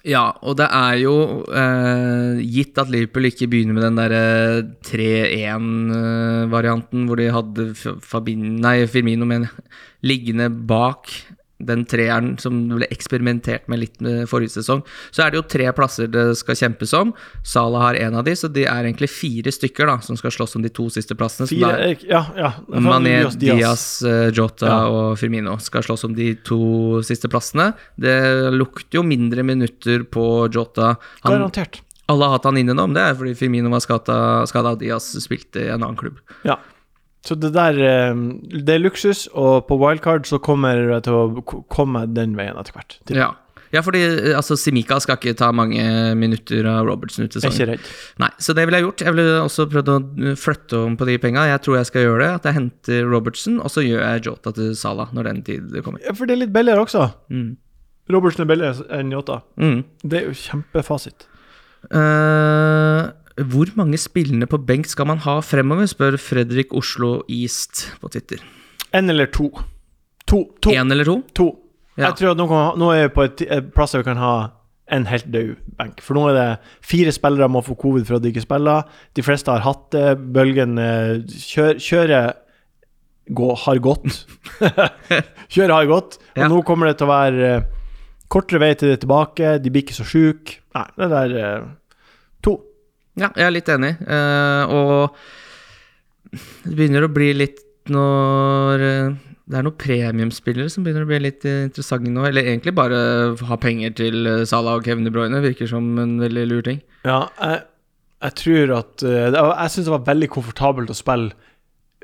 [0.08, 4.24] Ja, og det er jo eh, gitt at Liverpool ikke begynner med den derre
[4.88, 9.44] 3-1-varianten hvor de hadde Fabin, nei, Firmino men,
[10.00, 11.12] liggende bak
[11.60, 14.84] den treeren som ble eksperimentert med litt med forrige sesong.
[15.12, 17.14] Så er det jo tre plasser det skal kjempes om.
[17.44, 20.56] Salah har en av de, så det er egentlig fire stykker da som skal slåss
[20.56, 21.50] om de to siste plassene.
[21.52, 22.54] Fire, da- eh, ja, ja.
[22.70, 24.80] Mané, Luis Diaz, eh, Jota Ja.
[24.88, 27.74] og Firmino skal slåss om de to siste plassene.
[28.00, 28.16] Det
[28.56, 30.96] lukter jo mindre minutter på Jota.
[31.24, 31.82] Han, Garantert.
[32.08, 35.12] alle har hatt han inne nå, men det er fordi Firmino var skada og Diaz
[35.22, 36.18] spilte i en annen klubb.
[36.46, 36.56] Ja.
[37.26, 38.16] Så det der eh,
[38.64, 42.78] Det er luksus, og på wildcard så kommer jeg til å komme den veien etter
[42.78, 42.96] hvert.
[43.12, 43.28] Ja.
[43.76, 45.84] ja, fordi eh, altså, Simika skal ikke ta mange
[46.20, 47.74] minutter av Robertson ut er ikke sesongen.
[47.74, 47.90] redd.
[48.24, 49.06] Nei, så det ville jeg gjort.
[49.06, 51.48] Jeg ville også prøvd å uh, flytte om på de penga.
[51.52, 52.30] Jeg tror jeg skal gjøre det.
[52.40, 56.00] At jeg henter Robertson, og så gjør jeg Jota til Sala når den tid kommer.
[56.08, 57.10] Ja, for det er litt billigere også.
[57.34, 57.58] Mm.
[58.10, 59.42] Robertsen er billigere enn Jota.
[59.60, 59.84] Mm.
[60.02, 61.28] Det er jo kjempefasit.
[61.88, 63.04] Eh,
[63.48, 68.42] hvor mange spillende på benk skal man ha fremover, spør Fredrik Oslo East på Twitter.
[68.94, 69.50] Én eller to.
[70.28, 70.44] To.
[70.62, 70.72] to.
[70.76, 71.22] En eller to?
[71.38, 71.50] to.
[71.98, 72.10] Ja.
[72.10, 74.20] Jeg tror at nå, ha, nå er vi på et, et plass der vi kan
[74.22, 74.34] ha
[74.92, 76.00] en helt død benk.
[76.02, 76.46] For nå er det
[76.86, 78.88] fire spillere må få covid for at de ikke spiller.
[79.18, 80.06] De fleste har hatt det.
[80.34, 82.32] Bølgen eh, kjør, kjører
[83.38, 84.24] gå, har gått.
[85.54, 86.18] kjøret har gått.
[86.36, 86.48] Og Ja.
[86.50, 87.68] nå kommer det til å være eh,
[88.32, 89.58] kortere vei til det tilbake.
[89.62, 90.58] De blir ikke så sjuke.
[90.78, 91.68] Nei, det der eh.
[93.20, 93.96] Ja, jeg er litt enig.
[94.04, 95.16] Eh, og
[96.64, 99.18] det begynner å bli litt når eh,
[99.50, 102.28] det er noen premiumspillere som begynner å bli litt interessante nå.
[102.30, 103.00] Eller egentlig bare
[103.50, 105.42] ha penger til Salah og Kevin De Bruyne.
[105.44, 106.84] Virker som en veldig lur ting.
[107.08, 107.64] Ja, jeg,
[108.20, 111.34] jeg tror at eh, Jeg syns det var veldig komfortabelt å spille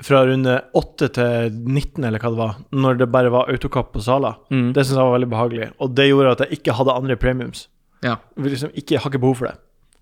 [0.04, 4.02] fra runde 8 til 19, eller hva det var, når det bare var autokapp på
[4.04, 4.34] Sala.
[4.52, 4.74] Mm.
[4.76, 7.70] Det syns jeg var veldig behagelig, og det gjorde at jeg ikke hadde andre premiums.
[8.04, 8.18] Ja.
[8.36, 9.56] Jeg liksom ikke, har ikke behov for det.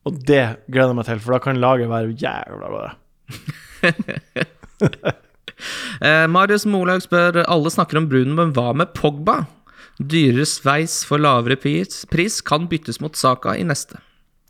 [0.03, 2.89] Og det gleder jeg meg til, for da kan laget være jævla bra.
[6.03, 9.45] Eh, Marius Molaug spør Alle snakker om Bruno, men hva med Pogba?
[9.95, 14.01] Dyrere sveis for lavere pris, kan byttes mot Saka i neste.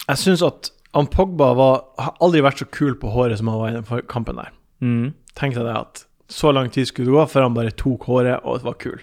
[0.07, 3.61] Jeg syns at han Pogba var, har aldri vært så kul på håret som han
[3.61, 4.49] var i den kampen der.
[4.81, 5.13] Mm.
[5.37, 8.47] Tenk deg det at så lang tid skulle det gå før han bare tok håret
[8.47, 9.01] og var kul.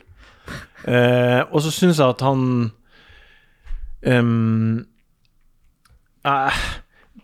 [0.88, 2.42] Eh, og så syns jeg at han
[4.02, 4.86] ehm,
[6.26, 6.60] eh,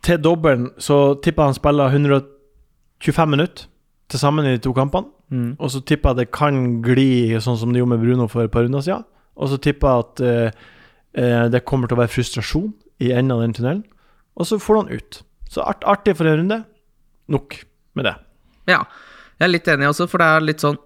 [0.07, 3.67] Til dobbelen så tipper han spiller 125 minutter
[4.11, 5.11] til sammen i de to kampene.
[5.31, 5.57] Mm.
[5.59, 8.53] Og så tipper jeg det kan gli sånn som det gjorde med Bruno for et
[8.53, 9.07] par runder siden.
[9.37, 10.61] Og så tipper jeg at eh,
[11.19, 12.71] eh, det kommer til å være frustrasjon
[13.03, 13.83] i enden av den tunnelen.
[14.37, 15.21] Og så får han ut.
[15.51, 16.63] Så art, artig for en runde.
[17.33, 17.59] Nok
[17.99, 18.15] med det.
[18.71, 18.85] Ja,
[19.37, 20.79] jeg er litt enig også, for det er litt sånn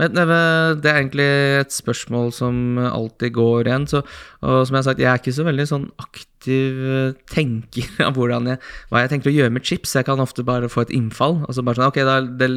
[0.00, 1.26] men det er egentlig
[1.60, 3.86] et spørsmål som alltid går igjen.
[3.90, 4.00] Så,
[4.40, 8.16] og som jeg har sagt, jeg er ikke så veldig sånn aktiv eh, tenker av
[8.22, 9.96] jeg, hva jeg tenker å gjøre med chips.
[9.98, 11.42] Jeg kan ofte bare få et innfall.
[11.46, 12.48] Altså bare sånn, okay, da, det,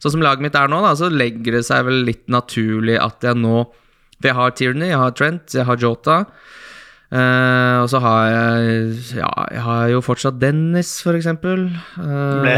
[0.00, 3.28] sånn som laget mitt er nå, da, så legger det seg vel litt naturlig at
[3.28, 3.66] jeg nå
[4.20, 6.16] For jeg har Tierney, jeg har Trent, jeg har Jota.
[7.10, 11.66] Eh, og så har jeg Ja, jeg har jo fortsatt Dennis, for eksempel.
[11.98, 12.56] Uh, Blæ.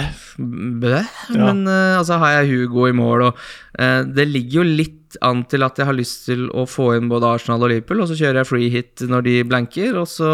[0.82, 1.08] Bleh.
[1.32, 1.46] Ja.
[1.48, 3.40] Men uh, altså har jeg Hugo i mål, og
[3.80, 7.08] uh, det ligger jo litt an til at jeg har lyst til å få inn
[7.08, 10.30] både Arsenal og Liverpool, og så kjører jeg free hit når de blanker, og så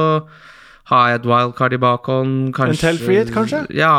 [0.88, 3.66] har jeg et wildcard i bakhånd, kanskje til free hit, kanskje?
[3.76, 3.92] Ja,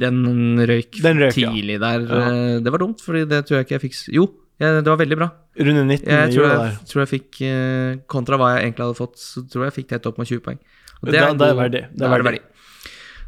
[0.00, 1.50] den røyk, Den røyk, ja.
[1.54, 2.06] tidlig der.
[2.08, 2.30] Ja.
[2.64, 5.16] Det var dumt, fordi det tror jeg ikke jeg fikk Jo, ja, det var veldig
[5.18, 5.28] bra.
[5.58, 9.16] Runde 19 Jeg tror jeg, tror jeg fikk eh, Kontra hva jeg egentlig hadde fått,
[9.18, 10.58] så tror jeg jeg fikk tett opp med 20 poeng.
[11.02, 11.82] Og Da- en det er verdig.
[11.94, 12.40] Det er verdig.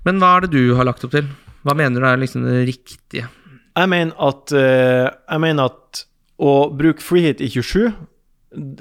[0.04, 1.26] Men hva er det du har lagt opp til?
[1.66, 3.28] Hva mener du er liksom det riktige?
[3.76, 6.04] Jeg mener at eh, Jeg mener at
[6.38, 7.92] å bruke freehit i 27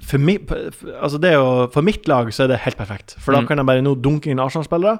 [0.05, 3.15] for, mi, altså det er jo, for mitt lag så er det helt perfekt.
[3.19, 3.47] For da Mm.
[3.47, 4.99] kan jeg bare nå dunke inn Arsenal-spillere,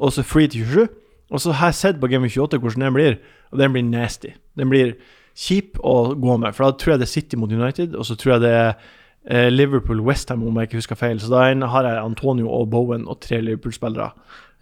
[0.00, 0.88] og så free til 27.
[1.30, 3.18] Og så har jeg sett på Game 28 hvordan den blir,
[3.52, 4.32] og den blir nasty.
[4.56, 4.94] Den blir
[5.36, 8.16] kjip å gå med, for da tror jeg det er City mot United, og så
[8.18, 11.20] tror jeg det er eh, Liverpool-Westham, om jeg ikke husker feil.
[11.20, 14.10] Så da har jeg Antonio og Bowen og tre Liverpool-spillere.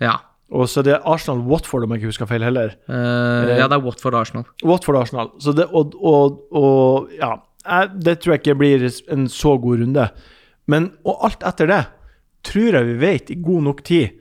[0.02, 0.18] Ja.
[0.54, 2.74] Og så det er Arsenal-Watford, om jeg ikke husker feil heller.
[2.88, 4.44] Uh, ja, det er Watford Arsenal.
[4.62, 5.32] Watford Arsenal.
[5.42, 7.37] Så det, og, og, og ja,
[7.94, 8.84] det tror jeg ikke blir
[9.14, 10.08] en så god runde.
[10.70, 11.82] Men og alt etter det
[12.44, 14.20] tror jeg vi vet i god nok tid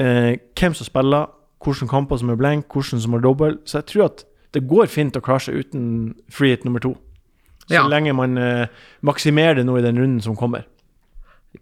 [0.00, 3.58] eh, hvem som spiller, hvilke kamper som er blank, hvilke som har dobbel.
[3.66, 6.96] Så jeg tror at det går fint å klare seg uten free hit nummer to.
[7.68, 7.84] Så Ja.
[7.88, 8.66] lenge man eh,
[9.06, 10.64] maksimerer det nå i den runden som kommer.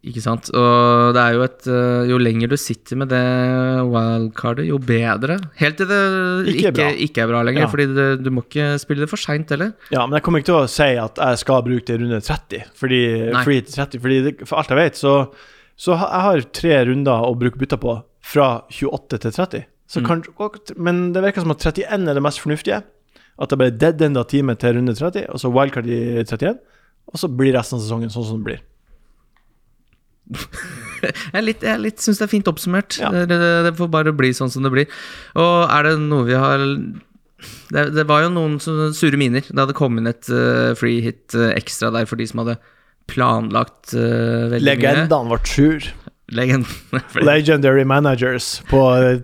[0.05, 0.51] Ikke sant.
[0.53, 3.21] Og det er jo et eh, Jo lenger du sitter med det
[3.89, 5.39] wildcardet, jo bedre.
[5.61, 6.01] Helt til det
[6.53, 6.89] Ikke ikke, bra.
[6.93, 7.69] ikke er bra lenger, Ja.
[7.73, 7.87] fordi
[8.25, 9.73] du må ikke spille det for seint heller.
[9.91, 12.21] Ja, men jeg kommer ikke til å si at jeg skal bruke det i runde
[12.21, 13.01] 30, fordi,
[13.45, 15.15] free hit 30, fordi det, for alt jeg vet, så,
[15.77, 19.65] så jeg har tre runder å bruke bytter på fra 28 til 30.
[19.89, 20.07] Så Mm.
[20.07, 20.23] kan,
[20.77, 22.83] men det virker som at 31 er det mest fornuftige.
[23.39, 26.19] At det bare er dead end av time til runde 30, og så wildcard i
[26.25, 26.59] 31.
[27.09, 28.61] Og så blir resten av sesongen sånn som det blir.
[31.33, 32.97] Jeg litt, jeg litt, syns det er fint oppsummert.
[32.99, 33.13] Ja.
[33.15, 34.97] Det, det, får bare bli sånn som det blir.
[35.39, 39.47] Og er det noe vi har Det, det var jo noen sure miner.
[39.47, 42.59] Det hadde kommet et uh, free hit eh, ekstra der for de som hadde
[43.07, 44.75] planlagt uh, veldig mye.
[44.75, 45.87] Legendaen var sur.
[47.29, 48.81] Legendary managers på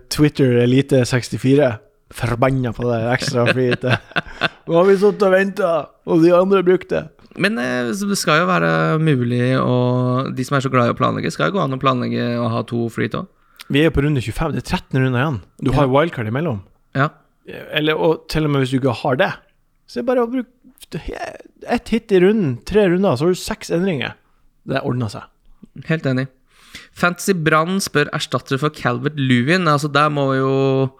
[0.09, 1.73] Twitter Elite64.
[2.15, 3.99] Forbanna på det ekstra frihitet.
[4.69, 5.71] Nå har vi sittet og venta,
[6.07, 7.29] og de andre brukte det.
[7.43, 8.69] Men eh, så det skal jo være
[9.03, 9.73] mulig å
[10.37, 12.47] De som er så glad i å planlegge, skal jo gå an å planlegge å
[12.53, 13.27] ha to flyt òg.
[13.73, 14.55] Vi er jo på runde 25.
[14.55, 15.41] Det er 13 runder igjen.
[15.65, 15.91] Du har Ja.
[15.91, 16.61] wildcard imellom.
[16.95, 17.09] Ja.
[17.75, 19.33] Eller, og til og med hvis du ikke har det,
[19.89, 21.01] så er det bare å bruke
[21.75, 24.15] ett hit i runden, tre runder, så har du seks endringer.
[24.69, 25.27] Det ordner seg.
[25.89, 26.29] Helt enig.
[26.93, 29.67] Fantasy Brann spør erstattere for Calvert Lewin.
[29.71, 30.91] Altså, der må vi jo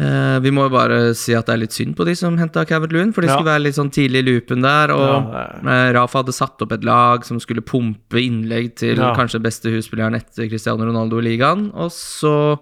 [0.00, 2.64] eh, Vi må jo bare si at det er litt synd på de som henta
[2.68, 3.36] Calvert Lewin, for de Ja.
[3.36, 4.90] skulle være litt sånn tidlig i loopen der.
[4.90, 9.14] Og Ja, eh, Rafa hadde satt opp et lag som skulle pumpe innlegg til Ja.
[9.14, 11.70] kanskje beste husspilleren etter Cristiano Ronaldo i ligaen.
[11.74, 12.58] Og så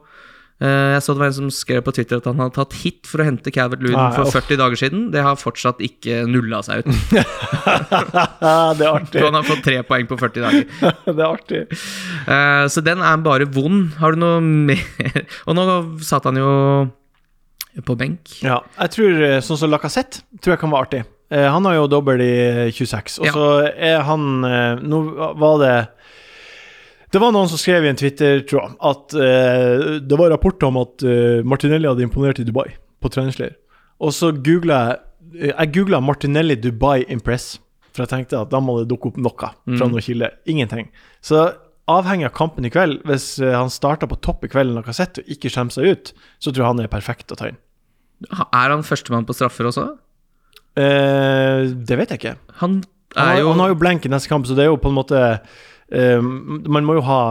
[0.60, 3.22] Jeg så det var en som skrev på Twitter at han hadde tatt hit for
[3.22, 5.06] å hente Calvert Lewin for 40 dager siden.
[5.14, 6.90] Det har fortsatt ikke nulla seg ut.
[7.14, 9.20] det er artig.
[9.20, 10.66] Så han har fått tre poeng på 40 dager.
[11.06, 11.62] det er artig.
[12.28, 13.94] Eh, så den er bare vond.
[14.02, 14.84] Har du noe mer
[15.48, 15.64] Og nå
[16.04, 16.50] satt han jo
[17.86, 18.36] på benk.
[18.44, 21.02] Ja, jeg tror eh, sånn som Lacassette tror jeg kan være artig.
[21.30, 22.32] Eh, han har jo dobbel i
[22.74, 23.32] 26, og Ja.
[23.36, 24.98] så er han eh, Nå
[25.38, 25.74] var det
[27.10, 31.02] Det var noen som skrev i en Twitter-tråd at eh, det var rapporter om at
[31.02, 32.68] eh, Martinelli hadde imponert i Dubai,
[33.02, 33.56] på treningsleir.
[34.00, 35.06] Og så googla jeg
[35.54, 37.58] Jeg googla Martinelli Dubai Impress,
[37.92, 39.78] for jeg tenkte at da må det dukke opp noe fra Mm.
[39.92, 40.30] noen kilde.
[40.46, 40.88] Ingenting.
[41.22, 41.52] Så
[41.90, 45.18] avhengig av kampen i kveld, hvis eh, han starter på topp i kvelden og sett
[45.18, 47.58] og ikke skjemmer seg ut, så tror jeg han er perfekt å ta inn.
[48.52, 49.86] Er han førstemann på straffer også?
[50.78, 52.36] Eh, det vet jeg ikke.
[52.62, 52.82] Han
[53.16, 54.86] Han har, jo han har jo blenk i neste kamp, så det er jo på
[54.88, 55.40] en måte
[55.92, 57.22] eh, Man må jo ha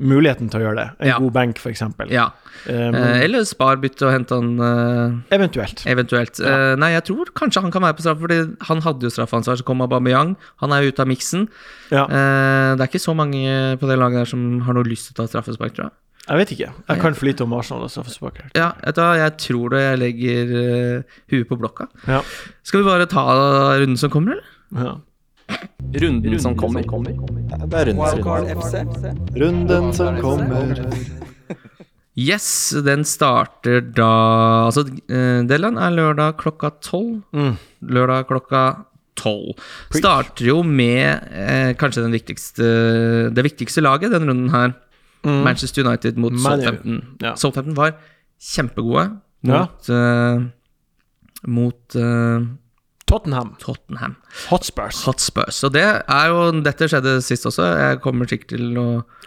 [0.00, 0.88] muligheten til å gjøre det.
[1.04, 1.18] En Ja.
[1.20, 1.82] god benk, f.eks.
[2.08, 2.30] Ja.
[2.66, 5.82] Um, eller sparbytte og hente han uh, eventuelt.
[5.84, 6.38] eventuelt.
[6.40, 6.72] Ja.
[6.72, 9.58] Uh, nei, jeg tror kanskje han kan være på straff, fordi han hadde jo straffansvar,
[9.60, 10.36] så kom Aubameyang.
[10.64, 11.48] Han er jo ute av miksen.
[11.92, 15.10] Ja, Uh, det er ikke så mange på det laget der som har noe lyst
[15.10, 15.92] til å ta straffespark, tror jeg.
[16.30, 16.72] jeg vet ikke.
[16.88, 18.40] Jeg kan for lite om Arsenal og straffespark.
[18.56, 19.84] Ja, jeg tror det.
[19.84, 21.88] Jeg legger huet på blokka.
[22.08, 22.22] Ja.
[22.64, 23.26] Skal vi bare ta
[23.76, 24.44] runden som kommer, eller?
[24.80, 24.96] ja.
[26.00, 26.82] Runden som kommer.
[26.84, 28.54] Det er runden som kommer.
[29.42, 30.84] Runden som kommer.
[32.20, 34.06] Yes, den starter da
[34.66, 34.82] Altså,
[35.46, 37.20] Delan er lørdag klokka tolv.
[37.32, 37.54] Mm.
[37.94, 38.62] Lørdag klokka
[39.16, 39.54] tolv.
[39.94, 42.66] Starter jo med eh, kanskje den viktigste,
[43.32, 44.74] det viktigste laget denne runden her.
[45.24, 45.42] Mm.
[45.46, 46.34] Manchester United mot.
[46.42, 47.00] Southampton.
[47.22, 47.34] Ja.
[47.36, 47.94] Southampton var
[48.40, 49.06] kjempegode
[49.46, 49.62] Ja.
[49.62, 50.42] mot, eh,
[51.48, 52.48] mot eh,
[53.10, 53.48] Tottenham.
[53.58, 54.14] Tottenham
[54.48, 55.02] Hotspurs.
[55.04, 55.58] Hotspurs.
[55.66, 57.66] Og det er jo Dette skjedde sist også.
[57.80, 58.84] Jeg kommer sikkert til å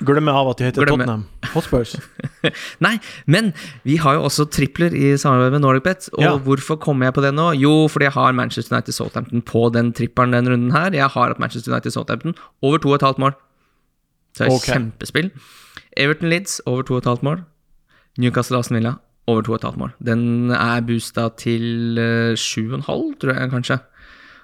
[0.07, 1.03] Glemme av at de heter Glemme.
[1.03, 1.25] Tottenham.
[1.53, 1.95] Hotspurs.
[2.85, 2.95] Nei,
[3.27, 3.51] men
[3.83, 6.09] vi har jo også tripler i samarbeid med NordicBet.
[6.15, 6.33] Og Ja.
[6.47, 7.51] hvorfor kommer jeg på det nå?
[7.59, 10.91] Jo, fordi jeg har Manchester United Southampton på den trippelen den runden her.
[10.95, 13.35] Jeg har hatt Manchester United Southampton over 2,5 mål.
[14.33, 14.73] Så det er okay.
[14.73, 15.31] kjempespill.
[15.97, 17.43] Everton Leeds over 2,5 mål.
[18.17, 18.95] Newcastle Aston Villa
[19.27, 19.91] over 2,5 mål.
[20.03, 22.83] Den er boosta til eh, 7,5,
[23.21, 23.79] tror jeg kanskje.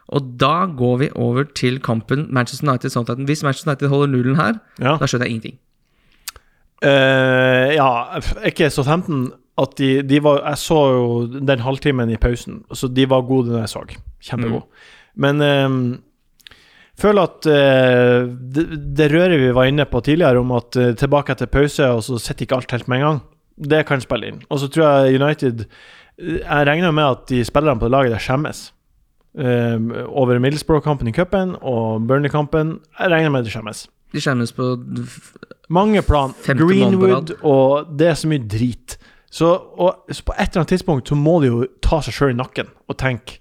[0.10, 3.26] Og da går vi over til kampen Manchester United Southampton.
[3.30, 4.96] Hvis Manchester United holder nullen her, Ja.
[4.98, 5.60] da skjønner jeg ingenting.
[6.80, 7.90] Uh, ja,
[8.48, 13.04] ikke Southampton at de, de var Jeg så jo den halvtimen i pausen, så de
[13.12, 13.82] var gode den jeg så.
[14.24, 14.64] Kjempegode.
[15.20, 15.98] Men uh,
[17.00, 18.66] føler at uh, det,
[18.96, 22.18] det røret vi var inne på tidligere, om at uh, tilbake etter pause, og så
[22.18, 23.20] sitter ikke alt helt med en gang,
[23.60, 24.42] det kan spille inn.
[24.50, 25.66] Og så tror jeg United
[26.20, 28.72] Jeg regner med at de spillerne på det laget der skjemmes.
[29.38, 32.80] eh, over Middlesbrough-kampen i cupen og Burnley-kampen.
[33.00, 33.88] Jeg regner med at de skjemmes.
[34.14, 34.76] De skjemmes på
[35.70, 36.34] Mange plan.
[36.46, 38.98] Greenwood, og det er så mye drit.
[39.32, 39.46] Så,
[39.78, 42.38] og, så på et eller annet tidspunkt så må de jo ta seg sjøl i
[42.40, 43.38] nakken og tenke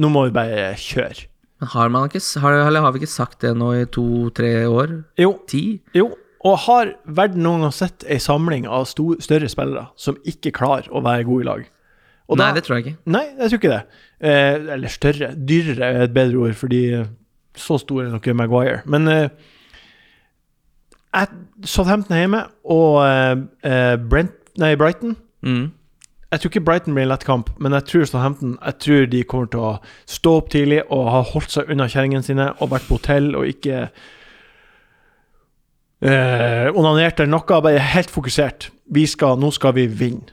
[0.00, 1.26] Nå må vi bare kjøre.
[1.60, 4.92] Men Har, man ikke, har, har vi ikke sagt det nå i to-tre år?
[5.18, 5.80] Jo, Ti?
[5.98, 6.06] jo.
[6.44, 11.02] Og har verden noen gang sett ei samling av større spillere som ikke klarer å
[11.04, 11.66] være gode i lag?
[12.30, 12.96] Og Nei, da- det tror jeg ikke.
[13.10, 13.82] Nei, jeg tror ikke det.
[14.20, 15.32] Eh, eller større.
[15.34, 16.82] Dyrere er et bedre ord, fordi
[17.58, 18.80] så stor er nok Maguire.
[18.86, 19.28] Men eh,
[21.14, 21.28] jeg,
[21.66, 25.70] Southampton er hjemme, og eh, eh, Brent, nei, Brighton Mm.
[26.32, 29.22] Jeg tror ikke Brighton blir en lett kamp, men jeg tror Southampton Jeg tror de
[29.24, 29.70] kommer til å
[30.06, 33.48] stå opp tidlig og ha holdt seg unna kjerringene sine og vært på hotell og
[33.48, 33.86] ikke
[36.02, 37.60] eh, onanert eller noe.
[37.62, 38.70] Bare helt fokusert.
[38.90, 40.32] Vi skal, nå skal vi vinne.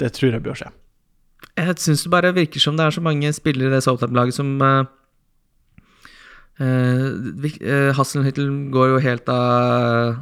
[0.00, 0.70] Det tror jeg bør skje.
[1.56, 4.50] Jeg syns det bare virker som det er så mange spillere i det Southampton-laget som
[4.60, 4.84] uh,
[7.96, 10.18] Hasselhüttel går jo helt av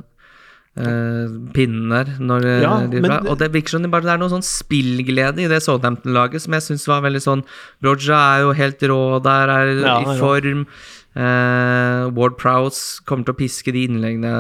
[0.79, 2.13] uh, pinnen der.
[2.21, 4.47] Når, eh, Ja, de, men- og det virker som det bare det er noe sånn
[4.47, 7.45] spillglede i det Southampton-laget som jeg syns var veldig sånn
[7.83, 10.67] Roger er jo helt rå der, er Ja, i form.
[10.67, 10.67] rå.
[11.15, 14.33] Eh, Ward Prowse kommer til å piske de innleggene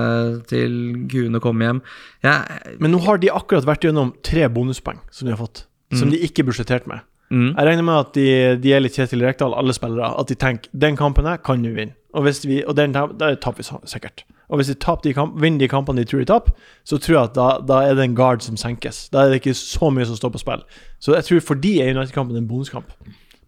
[0.50, 0.74] til
[1.10, 1.82] gudene kommer hjem.
[2.26, 2.37] Ja,
[2.82, 6.18] Men nå har de akkurat vært gjennom tre bonuspoeng som de har fått, som de
[6.26, 7.00] ikke budsjetterte med.
[7.30, 8.26] mm, Jeg regner med at de,
[8.60, 11.70] de er litt Kjetil Rekdal, alle spillere, at de tenker den kampen her kan vi
[11.74, 11.94] vinne.
[12.14, 14.22] Og, hvis vi, og den tap- taper vi sikkert.
[14.50, 16.52] Og hvis de de kamp, vinner de kampene de tror de taper,
[16.84, 19.08] så tror jeg at da, da er det en guard som senkes.
[19.10, 20.62] Da er det ikke så mye som står på spill.
[21.00, 22.92] Så jeg tror for de er United-kampen en bonuskamp.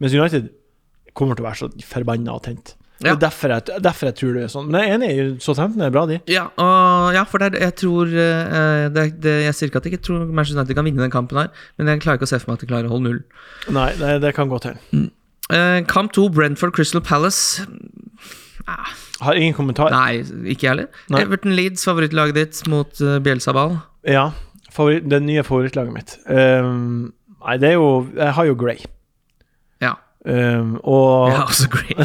[0.01, 0.49] Mens United
[1.15, 2.75] kommer til å være så forbanna og tent.
[2.97, 3.11] Ja.
[3.11, 4.69] Det er derfor jeg, derfor jeg tror det er sånn.
[4.73, 6.17] Men jeg er enig, i Southampton er bra, de.
[6.33, 9.89] Ja, og, ja, for det er, jeg tror eh, det, det, Jeg sier ikke at
[9.89, 12.33] jeg ikke tror Manchester United kan vinne den kampen her, men jeg klarer ikke å
[12.33, 13.21] se for meg at de klarer å holde null.
[13.77, 14.81] Nei, det, det kan gå til.
[15.53, 17.67] Eh, kamp to, Brentford Crystal Palace.
[19.21, 19.93] Har ingen kommentar.
[19.93, 21.05] Nei, ikke jeg heller.
[21.13, 21.23] Nei.
[21.23, 23.79] Everton Leeds, favorittlaget ditt mot uh, Bjelsabal.
[24.09, 24.31] Ja,
[24.73, 26.17] favoritt, det nye favorittlaget mitt.
[26.27, 27.13] Um,
[27.45, 28.89] nei, det er jo Jeg har jo Gray.
[30.27, 31.99] Um, og ja, også great.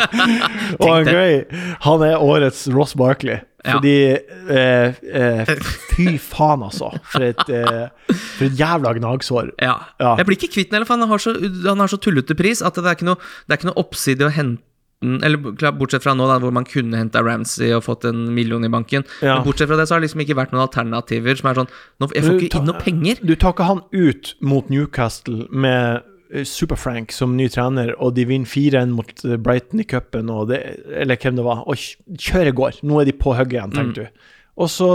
[0.80, 1.08] og han.
[1.08, 1.38] Gray,
[1.80, 3.40] han er årets Ross Barkley.
[3.66, 3.80] Ja.
[3.82, 5.48] Eh, eh,
[5.90, 6.92] Fy faen, altså.
[7.10, 9.50] For et, eh, for et jævla gnagsår.
[9.58, 9.74] Ja.
[10.00, 10.14] Ja.
[10.20, 11.34] Jeg blir ikke kvitt den, for han har så,
[11.66, 14.28] han har så tullete pris at det er ikke noe, det er ikke noe oppside
[14.28, 14.64] å hente
[14.98, 15.38] eller
[15.78, 19.04] Bortsett fra nå, da, hvor man kunne henta Ramsey og fått en million i banken.
[19.22, 19.36] Ja.
[19.36, 21.68] Men bortsett fra det så har det liksom ikke vært noen alternativer som er sånn
[21.70, 23.20] nå, Jeg får ikke inn noe penger.
[23.22, 26.07] Du tar ikke han ut mot Newcastle med
[26.44, 31.38] Super-Frank som ny trener, og de vinner 4-1 mot eh, Brighton i cupen, eller hvem
[31.38, 32.80] det var, og kjøret går.
[32.84, 34.26] Nå er de på hugget igjen, tenker du.
[34.58, 34.90] Og så,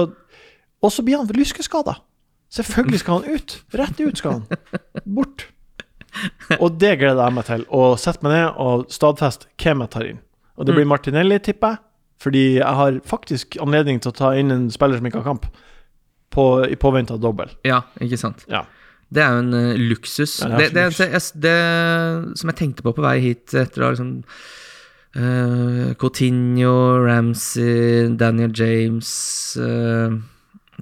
[0.83, 1.97] og så blir han lyskeskada.
[2.53, 3.55] Selvfølgelig skal han ut.
[3.73, 4.43] Rett ut skal han.
[5.15, 5.47] Bort.
[6.59, 7.65] Og det gleder jeg meg til.
[7.73, 10.21] Å sette meg ned og stadfeste hvem jeg tar inn.
[10.59, 11.83] Og det blir Martinelli, tipper jeg.
[12.23, 15.47] Fordi jeg har faktisk anledning til å ta inn en spiller som ikke har kamp,
[16.33, 17.51] på, i påvente av dobbel.
[17.67, 18.45] Ja, ikke sant.
[18.51, 18.63] Ja.
[19.13, 20.39] Det er jo en uh, luksus.
[20.41, 21.57] Ja, det, det det, det,
[22.39, 24.13] som jeg tenkte på på vei hit etter å ha liksom
[25.17, 29.11] uh, Coutinho, Ramsey, Daniel James,
[29.61, 30.17] uh,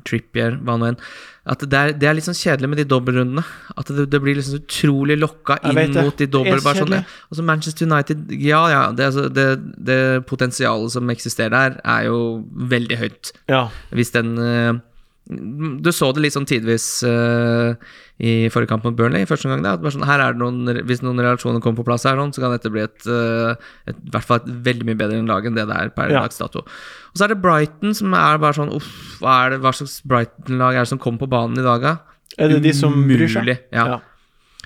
[0.08, 1.04] Trippier, hva nå enn.
[1.50, 3.42] At det er, det er litt sånn kjedelig med de dobbeltrundene.
[3.74, 6.62] At det, det blir liksom utrolig lokka inn mot de dobbel...
[6.62, 9.48] sånn, altså Manchester United Ja, ja, det, altså, det,
[9.90, 9.98] det
[10.30, 12.22] potensialet som eksisterer der, er jo
[12.54, 13.64] veldig høyt Ja.
[13.90, 14.78] hvis den eh,
[15.32, 17.72] Du så det litt sånn tidvis uh,
[18.20, 19.24] i forrige kamp mot Burnley.
[19.30, 21.88] første gang da, at bare sånn, her er det noen, Hvis noen reaksjoner kommer på
[21.88, 23.56] plass, her, sånn, så kan dette bli et, eh,
[23.90, 26.22] et, i hvert fall et veldig mye bedre lag enn det det er per Ja.
[26.26, 26.60] dags dato.
[26.68, 28.92] Og så er det Brighton, som er bare sånn Uff,
[29.24, 31.98] hva, er det, hva slags Brighton-lag er det som kommer på banen i dag, da?
[32.38, 33.48] Er det de som bryr seg?
[33.72, 33.88] Ja.
[33.96, 34.00] Ja.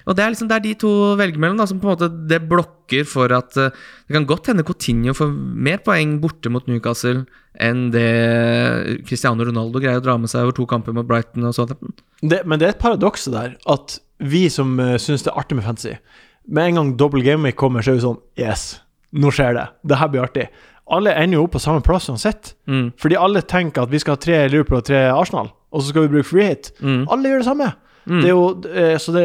[0.05, 2.09] Og det er liksom det er de to velger mellom, da, som på en måte
[2.29, 3.73] det blokker for at eh,
[4.05, 7.25] Det kan godt hende Coutinho får mer poeng borte mot Newcastle
[7.61, 8.09] enn det
[9.07, 11.95] Cristiano Ronaldo greier å dra med seg over to kamper mot Brighton og Southampton.
[12.19, 15.55] Det, men det er et paradoks der, at vi som uh, syns det er artig
[15.55, 15.95] med fantasy,
[16.51, 18.65] med en gang double game kommer, så er vi sånn Yes,
[19.15, 19.65] nå skjer det.
[19.87, 20.49] Det her blir artig.
[20.95, 22.53] Alle ender jo opp på samme plass uansett.
[22.69, 22.91] Mm.
[23.01, 26.05] Fordi alle tenker at vi skal ha tre Liverpool og tre Arsenal, og så skal
[26.05, 26.73] vi bruke free hit.
[26.83, 27.07] Mm.
[27.09, 27.71] Alle gjør det samme.
[28.05, 29.23] Det er jo eh, Så det,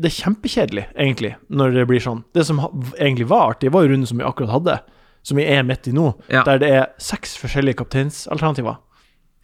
[0.00, 2.22] det er kjempekjedelig, egentlig, når det blir sånn.
[2.34, 2.60] Det som
[2.98, 4.78] egentlig var artig, var jo runden som vi akkurat hadde,
[5.24, 6.42] som vi er midt i nå, Ja.
[6.48, 8.78] der det er seks forskjellige kapteinsalternativer.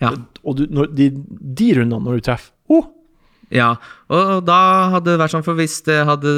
[0.01, 0.15] Ja.
[0.45, 2.87] Og du, når, de, de rundene, når du treffer oh,
[3.51, 3.75] ja.
[4.09, 4.59] Og da
[4.95, 6.31] hadde det vært sånn, for hvis det hadde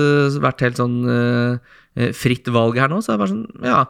[0.43, 3.83] vært helt sånn eh, fritt valg her nå, så hadde det vært sånn Ja,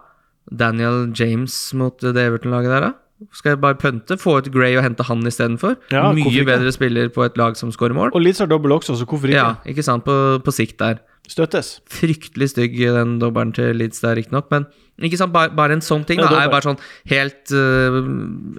[0.50, 2.92] Daniel James mot det Everton-laget der, da?
[3.32, 4.16] Skal jeg bare pønte?
[4.20, 5.76] Få ut Gray og hente han istedenfor?
[5.94, 8.12] Ja, Mye bedre spiller på et lag som scorer mål.
[8.16, 9.38] Og Leeds har dobbel også, så hvorfor ikke?
[9.38, 10.04] Ja, ikke sant?
[10.04, 11.00] På, på sikt der.
[11.30, 11.76] Støttes.
[11.86, 14.66] Fryktelig stygg, den dobbelen til Leeds der, riktignok, men
[15.02, 16.80] ikke sant, bare, bare en sånn ting Ja, da, er bare sånn
[17.10, 17.96] helt uh,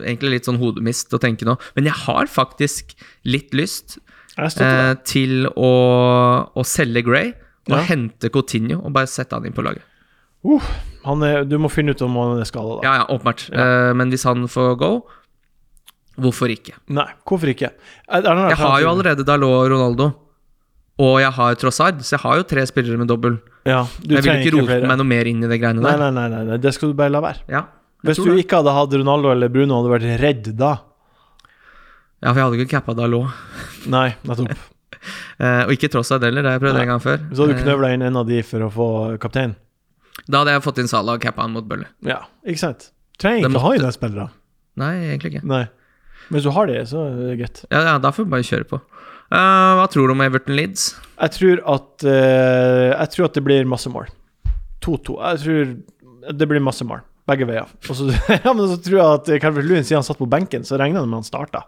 [0.02, 1.58] Egentlig litt sånn hodemist å tenke nå.
[1.78, 2.95] Men jeg har faktisk
[3.28, 3.97] litt lyst
[4.39, 5.04] eh, det.
[5.12, 5.73] til å,
[6.56, 7.34] å selge Gray
[7.69, 7.84] og Ja.
[7.88, 9.86] hente Coutinho og bare sette han inn på laget.
[10.43, 10.60] Uh,
[11.06, 12.82] er, du må finne ut om han er skada, da.
[12.88, 13.50] Ja, ja, åpenbart.
[13.52, 14.92] Eh, men hvis han får go,
[16.20, 16.76] hvorfor ikke?
[16.94, 17.72] Nei, hvorfor ikke?
[18.08, 20.08] Er, er Jeg har jo allerede Dalot og Ronaldo.
[21.04, 23.39] og jeg har Trossard, så jeg har jo tre spillere med dobbel.
[23.66, 26.12] Ja, Jeg vil ikke rote meg noe mer inn i det greiene Nei, der.
[26.12, 27.44] nei, nei, nei, nei, det skal du bare la være.
[27.50, 27.63] Ja,
[28.04, 28.44] Hvis du det.
[28.46, 30.74] ikke hadde hatt Ronaldo eller Bruno, hadde du vært redd da.
[32.24, 33.32] Ja, for jeg hadde ikke cappa Dalot.
[33.96, 34.52] Nei, nettopp.
[35.42, 36.84] uh, og ikke Trossard heller, det har jeg prøvd Nei.
[36.86, 37.24] en gang før.
[37.34, 38.88] Så hadde du Eh, knøvla inn en av de for å få
[39.24, 39.56] kaptein.
[40.28, 41.89] Da hadde jeg fått inn Salah og cappa han mot Bølle.
[42.08, 42.89] Ja, ikke sant?
[43.21, 44.28] Trenger ikke å ha i den spillere.
[44.80, 45.45] Nei, egentlig ikke.
[45.49, 45.63] Nei.
[46.30, 47.63] Men hvis du har det, så er det greit.
[47.67, 48.80] Ja, ja, da får vi bare kjøre på.
[49.34, 50.91] Uh, hva tror du om Everton Leeds?
[51.17, 54.12] Jeg tror at uh, Jeg tror at det blir masse mål.
[54.86, 55.17] 2-2.
[55.19, 57.04] Jeg tror det blir masse mål.
[57.30, 57.69] Begge veier.
[57.89, 58.10] Og så,
[58.45, 61.04] ja, men så tror jeg at Calvert Lewin, siden han satt på benken, så regner
[61.04, 61.65] det med han starta.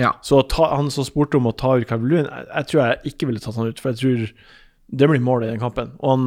[0.00, 0.16] Ja.
[0.26, 3.14] Så ta, han som spurte om å ta ut Calvert Lewin, jeg, jeg tror jeg
[3.14, 4.26] ikke ville tatt han ut, for jeg tror
[4.94, 5.94] det blir målet i den kampen.
[6.00, 6.26] Og han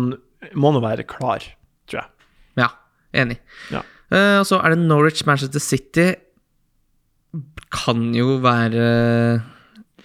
[0.57, 1.45] må nå være klar,
[3.15, 3.39] enig.
[3.73, 3.83] Ja.
[4.07, 6.07] Uh, og så er det Norwich-Manchester City.
[7.73, 8.85] Kan jo være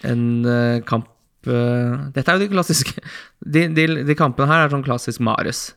[0.09, 1.07] en uh, kamp
[1.47, 2.97] uh, Dette er jo de klassiske
[3.39, 5.71] De, de, de kampene her er sånn klassisk Mares.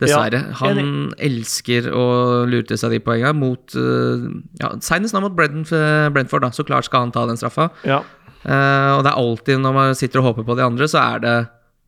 [0.00, 0.38] Dessverre.
[0.46, 2.04] Ja, Han elsker å
[2.48, 6.50] lure til seg de poengene mot ja, Senest nå mot Brentford, da.
[6.54, 7.68] Så klart skal han ta den straffa.
[7.84, 8.00] Ja.
[8.44, 11.36] Og det er alltid når man sitter og håper på de andre, så er det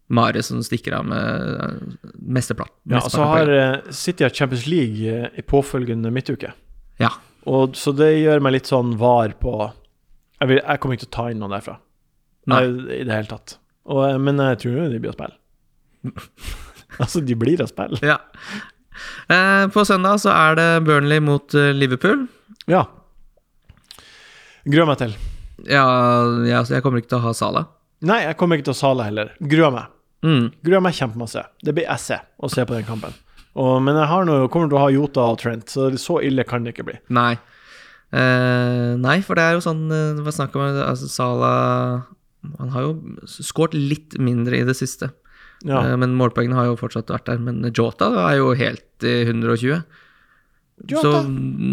[0.06, 2.76] Mare som stikker av med mesteparten.
[2.94, 6.52] ja så har eh, City har Champions League eh, i påfølgende midtuke.
[7.02, 7.10] Ja.
[7.46, 11.12] Og, så det gjør meg litt sånn var på Jeg, vil, jeg kommer ikke til
[11.12, 11.76] å ta inn noen derfra.
[12.50, 12.62] Nei.
[13.00, 13.58] I det hele tatt.
[13.90, 15.36] Og, eh, men jeg tror de blir å spille.
[17.02, 18.00] altså, de blir å spille.
[18.06, 18.20] Ja.
[19.32, 22.28] Eh, på søndag så er det Burnley mot eh, Liverpool.
[22.70, 22.86] Ja.
[24.66, 25.18] Gruer meg til.
[25.66, 25.86] Ja,
[26.46, 27.66] jeg, jeg kommer ikke til å ha Sala.
[28.06, 29.34] Nei, jeg kommer ikke til å ha Sala heller.
[29.42, 29.92] Gruer meg.
[30.24, 30.48] Mm.
[30.64, 31.44] Gruer meg kjempemasse.
[31.64, 33.14] Det blir esse å se på den kampen.
[33.56, 36.44] Og, men jeg har noe, kommer til å ha Jota og Trent, så så ille
[36.48, 36.96] kan det ikke bli.
[37.16, 37.34] Nei.
[38.16, 41.48] Eh, nei, for det er jo sånn eh, Det var snakk om altså, Sala
[42.60, 42.92] Han har jo
[43.26, 45.10] skåret litt mindre i det siste.
[45.66, 45.80] Ja.
[45.82, 47.40] Eh, men målpoengene har jo fortsatt vært der.
[47.42, 49.82] Men Jota er jo helt i 120.
[50.92, 51.12] Så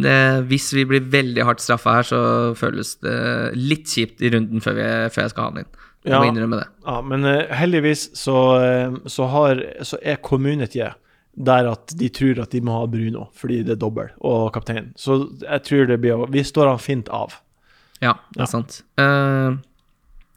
[0.07, 2.19] eh, hvis vi blir veldig hardt straffa her, så
[2.57, 3.17] føles det
[3.59, 5.81] litt kjipt i runden før, vi, før jeg skal ha han inn.
[6.05, 6.31] Jeg må Ja.
[6.31, 6.67] innrømme det.
[6.85, 10.93] Ja, men eh, heldigvis så, eh, så, har, så er communityet
[11.35, 14.91] der at de tror at de må ha Bruno fordi det er dobbel og kaptein.
[14.95, 17.33] Så jeg tror det blir Vi står han fint av.
[18.01, 18.43] Ja, det Ja.
[18.43, 18.81] er sant.
[18.99, 19.57] Uh,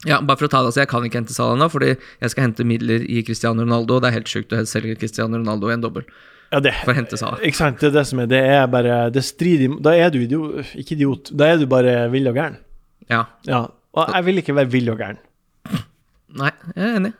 [0.07, 2.31] ja, bare for å ta det, altså, Jeg kan ikke hente Salah nå, fordi jeg
[2.31, 3.99] skal hente midler i Cristiano Ronaldo.
[4.01, 6.05] Det er helt sjukt å selge Cristiano Ronaldo i en dobbel
[6.53, 7.41] Ja, det, for å hente Salah.
[7.43, 7.81] ikke sant?
[7.81, 10.93] Det er det som er Det er bare Det strider Da er du idiot, ikke
[10.97, 11.31] idiot.
[11.37, 12.57] Da er du bare vill og gæren.
[13.11, 13.67] Ja, Ja.
[13.97, 15.19] Og jeg vil ikke være vill og gæren.
[16.37, 17.12] Nei, jeg er enig.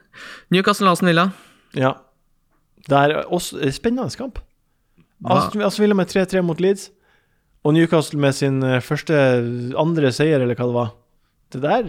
[0.53, 1.29] Newcastle Aston Villa.
[1.77, 1.95] Ja.
[2.87, 4.39] Det er også en spennende kamp.
[5.25, 6.91] Aston Aston Villa med 3-3 mot Leeds,
[7.67, 9.17] og Newcastle med sin eh, første
[9.81, 10.93] andre seier, eller hva det var.
[11.55, 11.89] Det der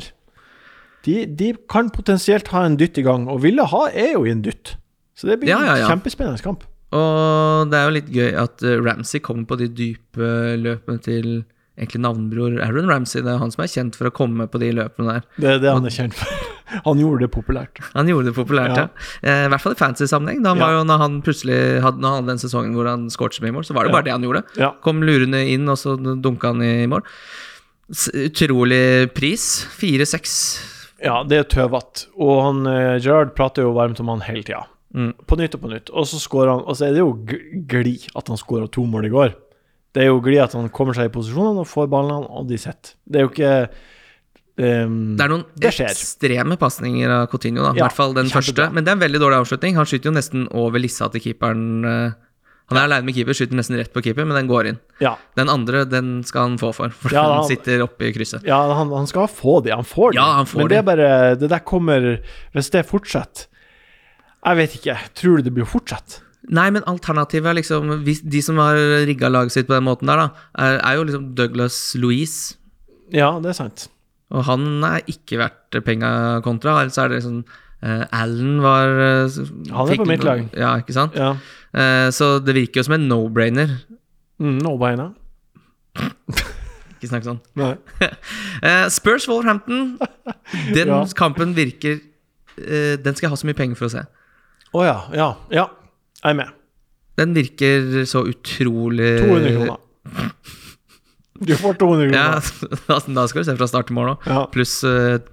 [1.05, 4.31] De, de kan potensielt ha en dytt i gang, og Villa ha, er jo i
[4.33, 4.75] en dytt.
[5.17, 5.85] Så det blir Ja, ja, ja.
[5.85, 6.65] en kjempespennende kamp.
[6.95, 10.27] Og det er jo litt gøy at eh, Ramsey kommer på de dype
[10.61, 11.29] løpene til
[11.77, 13.21] egentlig navnbror Aaron Ramsey.
[13.21, 15.25] Det er han som er kjent for å komme på de løpene der.
[15.37, 16.27] Det er det han er kjent for.
[16.83, 17.79] Han gjorde det populært.
[17.93, 18.81] Han gjorde det populært, ja.
[19.23, 19.31] Ja.
[19.31, 20.41] Eh, I hvert fall i fantasy-sammenheng.
[20.43, 20.79] Da han var Ja.
[20.81, 23.53] jo, når han plutselig hadde, når han hadde den sesongen hvor han skåret så mye
[23.55, 23.95] mål, så var det Ja.
[23.95, 24.41] bare det han gjorde.
[24.59, 24.71] Ja.
[24.83, 27.07] Kom lurende inn, og så dunka han i mål.
[28.13, 29.63] Utrolig pris.
[29.79, 30.35] 4-6.
[31.07, 32.07] Ja, det er tøvete.
[32.19, 34.65] Og han, eh, Gerard prater jo varmt om han hele tida.
[34.93, 35.13] Mm.
[35.25, 35.89] På nytt og på nytt.
[35.93, 37.13] Og så han Og så er det jo
[37.67, 39.33] gli at han skåra to mål i går.
[39.97, 42.57] Det er jo glid at han kommer seg i posisjonene og får ballene, og de
[42.61, 42.93] sitter.
[43.09, 43.53] Det er jo ikke
[44.61, 47.73] um, Det er noen Det ekstreme pasninger av Coutinho, da.
[47.73, 48.69] I Ja, hvert fall den første.
[48.73, 49.75] Men det er en veldig dårlig avslutning.
[49.79, 51.67] Han skyter jo nesten over lissa til keeperen.
[51.85, 52.15] eh.
[52.67, 54.79] Han er aleine med keeper, skyter nesten rett på keeper, men den går inn.
[54.99, 58.11] Ja, Den andre, den skal han få for, for Ja, han, han- sitter oppe i
[58.11, 58.43] krysset.
[58.43, 59.71] ja han, han skal få de.
[59.71, 60.17] Han får de.
[60.19, 62.19] Ja, han får Men det er bare Det der kommer
[62.53, 63.47] Hvis det fortsetter
[64.45, 64.97] Jeg vet ikke.
[65.15, 66.19] Tror du det blir å fortsette?
[66.47, 70.21] Nei, men alternativet er liksom De som har rigga laget sitt på den måten der,
[70.21, 72.55] da, er, er jo liksom Douglas Louise.
[73.11, 73.87] Ja, det er sant.
[74.35, 76.09] Og han er ikke verdt penga
[76.43, 76.81] kontra.
[76.81, 79.37] Ellers er det liksom uh, Allen var uh,
[79.71, 80.43] Han er på mitt lag.
[80.55, 81.15] Ja, ikke sant?
[81.15, 81.33] Ja.
[81.71, 83.71] Uh, så det virker jo som en no-brainer.
[84.39, 85.13] Mm, no-brainer.
[86.97, 87.39] Ikke snakk sånn.
[87.59, 87.73] Nei.
[88.97, 89.95] Spurs Wolverhampton.
[90.75, 91.01] Den Ja.
[91.17, 91.99] kampen virker
[92.57, 94.01] Den skal jeg ha så mye penger for å se.
[94.73, 94.97] Å ja.
[95.15, 95.27] Ja.
[95.53, 95.67] Ja.
[96.23, 96.55] Jeg er med.
[97.17, 99.83] Den virker så utrolig 200 kroner.
[101.37, 102.47] Du får 200 kroner.
[102.87, 104.27] da da skal du se fra start til mål òg.
[104.29, 104.43] Ja.
[104.53, 104.79] Pluss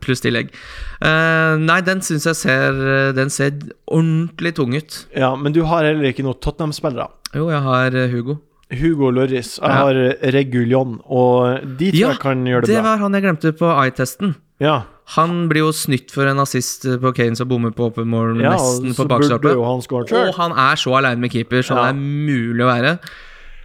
[0.05, 0.53] plus tillegg.
[1.01, 2.81] Uh, nei, den syns jeg ser
[3.17, 3.57] Den ser
[3.89, 4.99] ordentlig tung ut.
[5.17, 7.09] Ja, men du har heller ikke noen Tottenham-spillere.
[7.35, 8.39] Jo, jeg har eh, Hugo.
[8.73, 9.59] Hugo Lloris.
[9.61, 9.95] Jeg har
[10.33, 12.91] Reguljon, og de tror Ja, jeg kan gjøre det, Det bra.
[12.91, 14.35] var han jeg glemte på eye-testen.
[14.61, 14.83] Ja.
[15.17, 18.55] Han blir jo snytt for en assist på Kane som bommer på open mål ja
[18.55, 19.53] nesten på bakstolpe.
[19.53, 20.29] han.
[20.29, 22.99] Og han er så aleine med keeper som det er mulig å være.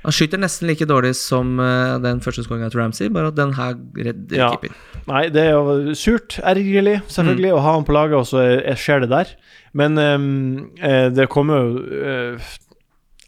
[0.04, 3.52] Han skyter nesten like dårlig som eh, den første skåringa til Ramsey, bare at den
[3.54, 4.76] her redder keeper.
[5.08, 8.64] Nei, det er jo surt, ergerlig, selvfølgelig, å ha han på laget, og så er-
[8.72, 9.28] er- skjer det der.
[9.74, 12.38] Men eh, det kommer jo eh,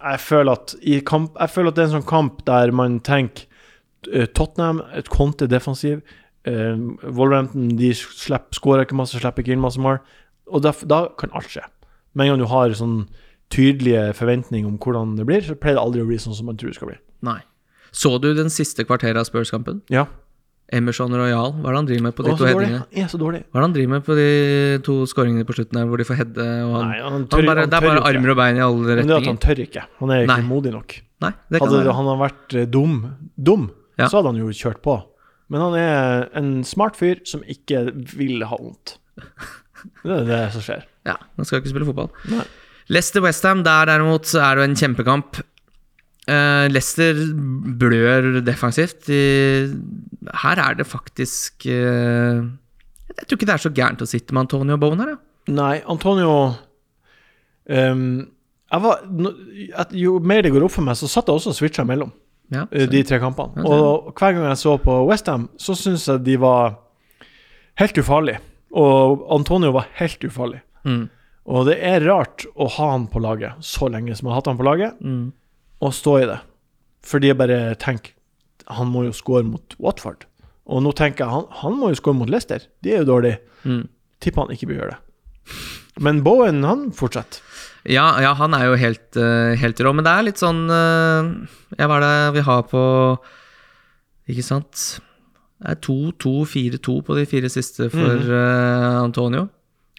[0.02, 3.00] Jeg føler at i kamp Jeg føler at det er en sånn kamp der man
[3.06, 3.46] tenker
[4.12, 6.02] eh, Tottenham, et konte defensiv.
[6.42, 10.00] Uh, Wolverhampton de slipper, skårer ikke masse, slipper ikke inn masse mål.
[10.50, 11.68] Og da, da kan alt skje.
[12.18, 13.04] Med en gang du har sånn
[13.52, 16.58] tydelige forventninger om hvordan det blir, så pleier det aldri å bli sånn som man
[16.58, 16.98] tror det skal bli.
[17.28, 17.40] Nei.
[17.92, 19.84] Så du den siste kvarteret av Spurs-kampen?
[19.92, 20.08] Ja.
[20.72, 22.82] Emerson Royal, hva er det han driver med på de to headingene?
[22.88, 23.42] Han er så dårlig.
[23.52, 24.28] Hva er det han driver med på de
[24.88, 27.46] to skåringene på slutten der, hvor de får heade og han, Nei, han han tør-
[27.50, 28.12] bare, han Det er bare ikke.
[28.16, 29.84] armer og bein i alle Men det er at han tør ikke.
[30.00, 30.48] Han er ikke Nei.
[30.48, 30.96] modig nok.
[31.22, 32.96] Nei, det kan Hadde han vært eh, dum,
[33.38, 33.68] dum
[34.00, 34.08] Ja.
[34.08, 34.96] så hadde han jo kjørt på.
[35.52, 37.84] Men han er en smart fyr som ikke
[38.16, 38.96] vil ha vondt.
[40.06, 40.84] Det er det som skjer.
[41.06, 42.12] Ja, han skal ikke spille fotball.
[42.30, 42.44] Nei.
[42.94, 45.40] Leicester Westham, der derimot er det en kjempekamp.
[46.30, 47.18] Eh, Leicester
[47.82, 49.08] blør defensivt.
[49.08, 49.22] De,
[50.44, 52.44] her er det faktisk eh,
[53.16, 55.22] Jeg tror ikke det er så gærent å sitte med Antonio Bowen her, ja.
[55.50, 56.34] Nei, Antonio
[57.66, 58.04] um,
[58.70, 59.00] var,
[59.98, 62.14] Jo mer det går opp for meg, så satt jeg også og switcha mellom
[62.54, 62.68] ja.
[62.70, 63.66] eh, de tre kampene.
[63.66, 66.78] Og hver gang jeg så på Westham, så syns jeg de var
[67.82, 68.44] helt ufarlige.
[68.78, 70.62] Og Antonio var helt ufarlig.
[70.86, 71.06] Mm.
[71.52, 74.52] Og det er rart å ha han på laget så lenge som jeg har hatt
[74.52, 75.00] han på laget.
[75.02, 75.32] Mm.
[75.82, 76.40] Og stå i det.
[77.08, 78.14] Fordi jeg bare tenker
[78.78, 80.28] Han må jo score mot Watford.
[80.72, 82.64] Og nå tenker jeg han, han må jo score mot Leicester.
[82.86, 83.42] De er jo dårlige.
[83.66, 83.88] Mm.
[84.22, 85.56] Tipper han ikke bør gjøre det.
[86.00, 87.42] Men Bowen, han fortsetter.
[87.90, 91.30] Ja, ja, han er jo helt, eh, helt rå, men det er litt sånn eh,
[91.80, 92.82] Ja, hva er det vi har på
[94.30, 94.84] Ikke sant?
[95.62, 98.30] Det er 2-2-4-2 på de fire siste for mm.
[98.34, 99.44] uh, Antonio.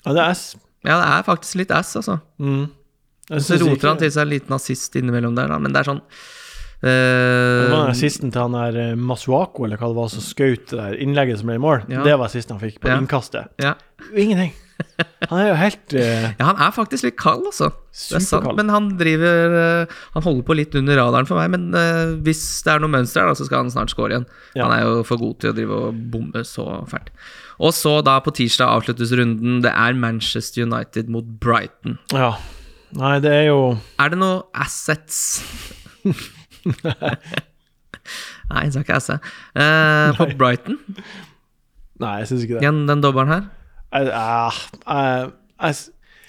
[0.03, 0.41] Ja, det er S.
[0.83, 2.17] Ja, det er faktisk litt ass, altså.
[2.43, 2.65] Mm.
[3.41, 6.03] Så roter han til seg en liten assist innimellom der, da, men det er sånn
[6.83, 10.75] Det var eh, assisten til han der eh, Masuako, eller hva det var, som skjøt
[10.99, 11.85] innlegget som ble i mål.
[11.93, 12.03] Ja.
[12.03, 12.99] Det var assisten han fikk på Ja.
[12.99, 13.53] innkastet.
[13.63, 13.77] ja.
[14.19, 14.53] Ingenting.
[15.31, 17.69] Han er jo helt uh, ja, han er faktisk litt kald, altså.
[17.93, 21.53] Det er sant, men han driver uh, Han holder på litt under radaren for meg,
[21.55, 24.27] men uh, hvis det er noe mønster her, så skal han snart score igjen.
[24.57, 24.67] Ja.
[24.67, 27.13] Han er jo for god til å drive og bomme så fælt.
[27.63, 29.61] Og så da på tirsdag avsluttes runden.
[29.63, 32.01] Det er Manchester United mot Brighton.
[32.11, 32.33] Ja.
[32.99, 33.61] Nei, det er jo
[34.01, 35.41] Er det noe assets
[38.53, 39.29] Nei, jeg sa ikke asset.
[39.57, 40.77] Eh, på Brighton,
[42.03, 42.63] Nei, jeg syns ikke det.
[42.65, 43.45] igjen den dobbelen her.
[43.95, 45.31] Uh, uh, uh,
[45.63, 45.79] jeg,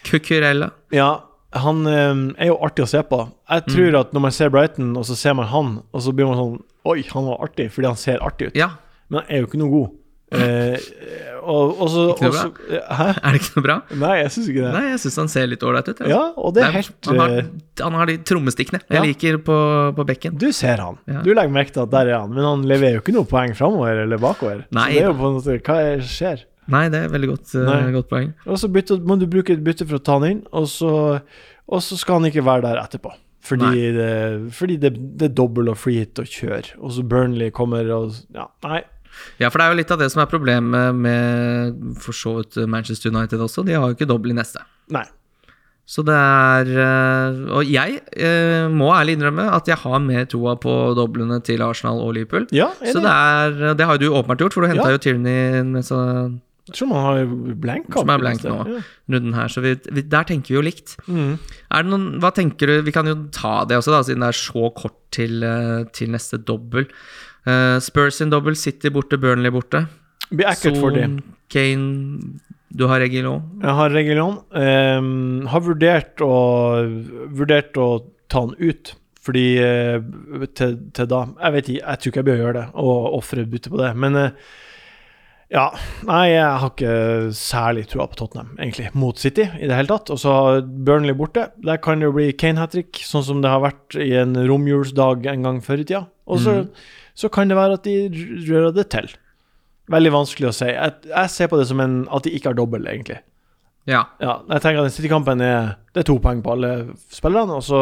[0.08, 0.70] Cucurella.
[0.94, 1.10] Ja,
[1.58, 3.20] han um, er jo artig å se på.
[3.50, 6.30] Jeg tror at når man ser Brighton, og så ser man han, og så blir
[6.30, 6.62] man sånn
[6.94, 8.58] Oi, han var artig, fordi han ser artig ut.
[8.60, 8.74] Ja,
[9.08, 9.92] Men han er jo ikke noe god.
[10.34, 10.78] Eh,
[11.44, 13.08] og, og så, Ikke noe og så Hæ?
[13.20, 13.76] er det ikke noe bra?
[14.00, 14.72] Nei, jeg syns ikke det.
[14.78, 16.04] Nei, jeg syns han ser litt ålreit ut.
[16.08, 17.50] Ja, og det er helt han, har, eh,
[17.84, 19.04] han har de trommestikkene jeg Ja.
[19.04, 19.58] liker på,
[19.98, 20.38] på bekken.
[20.40, 20.98] Du ser han.
[21.12, 21.22] Ja.
[21.26, 23.54] Du legger merke til at der er han, men han leverer jo ikke noe poeng
[23.60, 24.64] framover eller bakover.
[24.72, 24.88] Nei.
[24.88, 26.46] Så det er jo på en måte Hva er, skjer?
[26.72, 28.30] Nei, det er veldig godt, uh, godt poeng.
[28.48, 30.94] Og så bytte, må du bruke et bytte for å ta han inn, og så,
[31.68, 33.12] og så skal han ikke være der etterpå.
[33.44, 37.52] Fordi, det, fordi det, det er dobbel og free hit og kjør, og så Burnley
[37.52, 38.80] kommer og Ja, nei.
[39.42, 42.58] Ja, for det er jo litt av det som er problemet med for så vidt
[42.70, 43.66] Manchester United også.
[43.68, 44.64] De har jo ikke dobbel i neste.
[44.94, 45.06] Nei.
[45.84, 50.54] Så det er eh, Og jeg eh, må ærlig innrømme at jeg har mer troa
[50.56, 52.46] på doblene til Arsenal og Liverpool.
[52.56, 52.94] Ja, det?
[52.96, 54.96] Så det er Det har jo du åpenbart gjort, for du henta Ja.
[54.96, 56.00] jo Tierney med så
[56.70, 57.26] Jeg tror man har
[57.60, 57.92] blank.
[57.92, 58.56] Som er blank nå.
[58.64, 58.80] Ja.
[59.12, 60.96] runden her, så vi, vi, der tenker vi jo likt.
[61.12, 61.34] Mm.
[61.36, 64.30] Er det noen, hva tenker du, Vi kan jo ta det også, da, siden det
[64.32, 66.88] er så kort til, eh, til neste dobbel.
[67.46, 69.86] Eh, Spurs sin dobbel, City borte, Burnley borte.
[70.30, 71.20] Be blir ekkelt for dem.
[71.52, 72.40] Kane
[72.74, 73.44] Du har Regulon.
[73.62, 74.40] Jeg har Regulon.
[74.50, 76.34] Um, har vurdert å,
[77.30, 77.88] vurdert å
[78.32, 78.96] ta han ut.
[79.24, 80.02] Fordi uh,
[80.58, 83.46] til, til da Jeg vet ikke, jeg tror ikke jeg bør gjøre det og ofre
[83.52, 83.92] bytte på det.
[83.94, 84.50] Men eh,
[85.54, 85.68] ja.
[86.08, 86.94] Nei, jeg har ikke
[87.38, 90.10] særlig trua på Tottenham, egentlig, mot City i det hele tatt.
[90.14, 90.34] Og så
[90.66, 91.48] Burnley borte.
[91.62, 94.34] Der kan det jo bli Kane hat trick, sånn som det har vært i en
[94.50, 96.06] romjulsdag en gang før i tida.
[96.26, 96.56] Og så,
[97.20, 97.98] så kan det være at de
[98.48, 99.12] rører det til.
[99.94, 100.72] Veldig vanskelig å si.
[100.72, 103.20] Jeg, jeg ser på det som en, at de ikke har dobbel, egentlig.
[103.90, 104.06] Ja.
[104.24, 106.70] Ja, jeg tenker at den City-kampen er Det er to poeng på alle
[107.12, 107.82] spillerne, og så,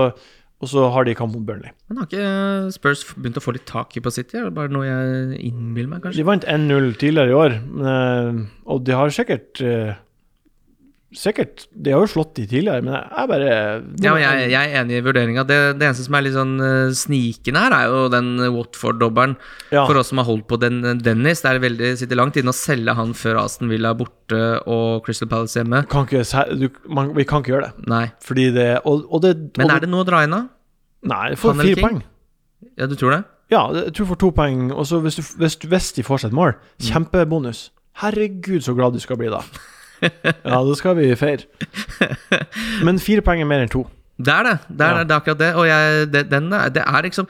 [0.61, 1.73] og så har de kamp mot Burnley.
[1.89, 4.37] Men har ikke Spurs begynt å få litt tak i på City?
[4.37, 6.21] Er det bare noe jeg innbiller meg, kanskje?
[6.21, 7.57] De vant 1-0 tidligere i år,
[7.91, 9.95] eh, og de har sikkert eh,
[11.11, 11.65] Sikkert.
[11.75, 13.47] De har jo slått de tidligere, men jeg, er bare
[13.99, 15.43] Ja, men jeg, jeg er enig i vurderinga.
[15.43, 19.33] Det, det eneste som er litt sånn eh, snikende her, er jo den Watford-dobbelen.
[19.75, 19.83] Ja.
[19.89, 22.55] For oss som har holdt på den Dennis, det er veldig, sitter langt inne å
[22.55, 24.39] selge han før Aston Villa er borte
[24.71, 25.83] og Crystal Palace hjemme.
[25.91, 26.23] kan ikke,
[26.55, 27.87] du, man, Vi kan ikke gjøre det.
[27.91, 28.05] Nei.
[28.23, 30.47] Fordi det Og, og det Men er det noe å dra inn av?
[31.11, 31.83] Nei, for fire King?
[31.83, 32.01] poeng.
[32.79, 33.21] Ja, du tror det?
[33.51, 34.69] Ja, jeg tror for to poeng.
[34.71, 36.87] Og så hvis, du- hvis, hvis de får seg et mål, Mm.
[36.87, 37.65] kjempebonus.
[37.99, 39.41] Herregud, så glad du skal bli da.
[40.51, 41.45] Ja, da skal vi feire.
[42.85, 43.85] Men fire poeng er mer enn to.
[44.21, 44.57] Det er det.
[44.69, 45.03] Det er, Ja.
[45.07, 45.51] det er akkurat det.
[45.57, 47.27] Og jeg, det, den er, det er liksom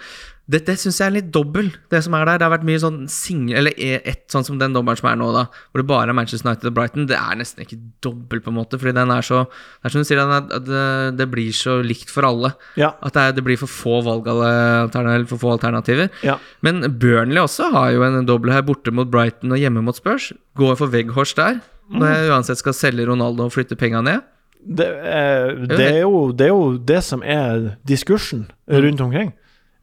[0.52, 2.40] Det, det syns jeg er litt dobbel, det som er der.
[2.42, 5.16] Det har vært mye sånn single Eller e- ett, sånn som den dobbelen som er
[5.22, 5.46] nå, da.
[5.72, 7.06] Hvor det bare er Manchester United og Brighton.
[7.08, 8.76] Det er nesten ikke dobbel, på en måte.
[8.82, 10.84] Fordi den er så Det er som du sier, den er, det,
[11.22, 12.52] det blir så likt for alle.
[12.76, 12.92] Ja.
[13.00, 16.12] At det, er, det blir for få valg eller for få alternativer.
[16.28, 16.36] Ja.
[16.66, 20.34] Men Burnley også har jo en dobbel her, borte mot Brighton og hjemme mot Spurs.
[20.60, 21.62] Går for Vegghorst der.
[21.92, 24.22] Når jeg uansett skal selge Ronaldo og flytte penga ned.
[24.62, 28.78] Det, er, det, er jo, det er jo det som er diskursen Mm.
[28.86, 29.32] rundt omkring.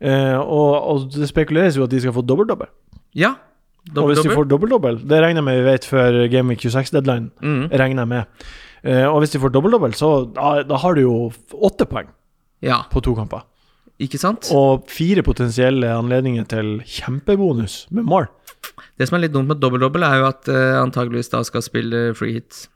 [0.00, 2.68] Eh, og, og det spekuleres jo at de skal få dobbelt-dobbel.
[3.18, 3.32] Ja.
[3.90, 6.60] Og Dobbel, hvis de får dobbelt-dobbel, det regner jeg med vi vet før Game Week
[6.62, 7.68] 26-deadline, Mm.
[7.72, 8.46] regner jeg med.
[8.84, 11.14] Eh, og hvis de får dobbelt-dobbel, så da, da har du jo
[11.54, 12.08] åtte poeng
[12.62, 13.42] Ja, på to kamper.
[13.98, 14.48] ikke sant?
[14.54, 18.28] Og fire potensielle anledninger til kjempebonus med mål.
[18.98, 22.14] Det som er litt dumt med dobbel-dobbel, er jo at uh, antageligvis da skal spille
[22.18, 22.66] free hit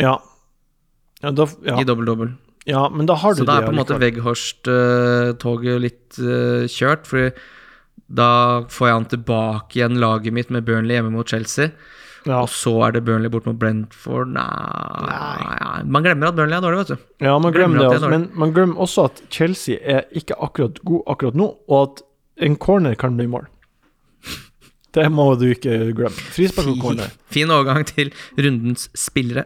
[0.00, 0.18] Ja.
[1.22, 1.76] Ja, da, ja.
[1.78, 2.32] i dobbel-dobbel.
[2.66, 3.98] ja, men da har du Så da er på en måte.
[4.02, 7.32] Veghorst-toget litt uh, kjørt, Fordi
[8.12, 8.28] da
[8.68, 11.70] får jeg han tilbake igjen laget mitt med Burnley hjemme mot Chelsea.
[12.26, 12.42] ja.
[12.42, 14.44] Og så er det Burnley bort mot Brentford Nei,
[15.08, 15.78] Nei.
[15.88, 17.06] Man glemmer at Burnley er dårlig, vet du.
[17.24, 18.02] ja, man glemmer Glemmer det.
[18.02, 22.04] Også, men man glemmer også at Chelsea er ikke akkurat god akkurat nå, og at
[22.46, 23.46] en corner kan bli mål.
[24.92, 26.12] Det må du ikke glemme.
[26.34, 27.08] Frispark og corner.
[27.32, 29.44] Fin overgang til rundens spillere.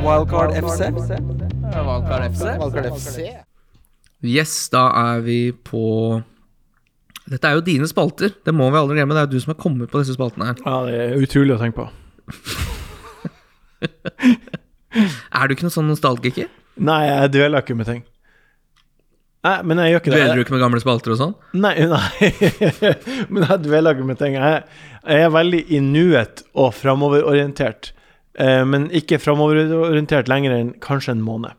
[0.00, 0.88] Wildcard FC.
[0.90, 2.44] Wildcard FC.
[2.60, 3.16] Wildcard FC.
[4.24, 6.22] Yes, da er vi på
[7.28, 8.32] Dette er jo dine spalter.
[8.44, 9.14] Det må vi aldri glemme.
[9.14, 10.56] Det er jo du som har kommet på disse spaltene her.
[10.64, 11.88] Ja, det er utrolig å tenke på.
[14.98, 16.48] Er du ikke noen sånn nostalgiker?
[16.80, 18.00] Nei, jeg dveler ikke med ting.
[19.48, 20.18] Nei, men jeg gjør ikke det.
[20.20, 21.34] Dveler du ikke med gamle spalter og sånn?
[21.56, 22.32] Nei, nei.
[23.32, 24.36] men jeg dveler ikke med ting.
[24.36, 24.62] Jeg,
[25.08, 27.92] jeg er veldig i nuet og framoverorientert.
[28.38, 31.56] Eh, men ikke framoverorientert lenger enn kanskje en måned.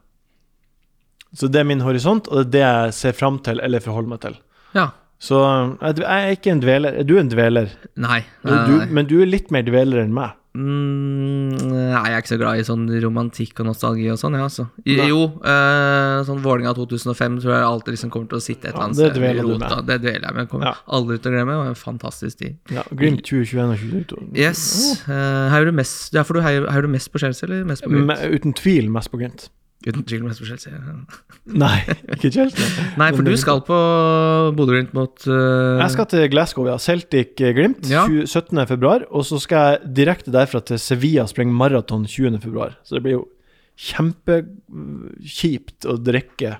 [1.35, 4.13] Så det er min horisont, og det er det jeg ser fram til eller forholder
[4.15, 4.37] meg til.
[4.77, 4.87] Ja.
[5.19, 6.95] Så jeg, jeg er ikke en dveler.
[7.01, 8.21] Er Du en dveler, Nei.
[8.47, 8.87] nei, du, nei.
[8.97, 10.37] men du er litt mer dveler enn meg.
[10.57, 14.47] Mm, nei, jeg er ikke så glad i sånn romantikk og nostalgi og sånn, ja,
[14.47, 14.65] altså.
[14.89, 18.87] Jo, eh, sånn Vålinga 2005 tror jeg alltid liksom kommer til å sitte et eller
[18.87, 19.69] annet sted i dveler du rota.
[19.75, 19.85] med.
[19.91, 20.49] Det dveler jeg med.
[20.49, 20.73] Kommer Ja.
[20.87, 21.53] aldri til å glemme.
[21.53, 22.57] Det var en fantastisk tid.
[22.71, 24.35] Ja, Glimt 2021 og 2022.
[24.35, 25.03] Yes.
[25.07, 27.83] Uh, heier du mest Ja, for du heier, heier du mest på Chelsea, eller mest
[27.83, 28.17] på Glimt?
[28.33, 29.49] Uten tvil mest på Glimt.
[29.87, 30.75] Uten tvil mest på Chelsea.
[31.55, 31.77] Nei,
[32.11, 32.65] ikke Chelsea.
[32.99, 33.77] Nei, for du skal på
[34.57, 35.77] Bodø-Glimt mot uh...
[35.79, 36.75] Jeg skal til Glasgow, ja.
[36.83, 37.55] Celtic eh,
[37.87, 38.03] Ja.
[38.09, 38.59] 20 17.
[38.67, 39.05] februar.
[39.07, 42.41] Og så skal jeg direkte derfra til Sevilla sprenge maraton 20.
[42.43, 42.75] februar.
[42.83, 43.23] Så det blir jo
[43.79, 46.57] kjempekjipt å drikke.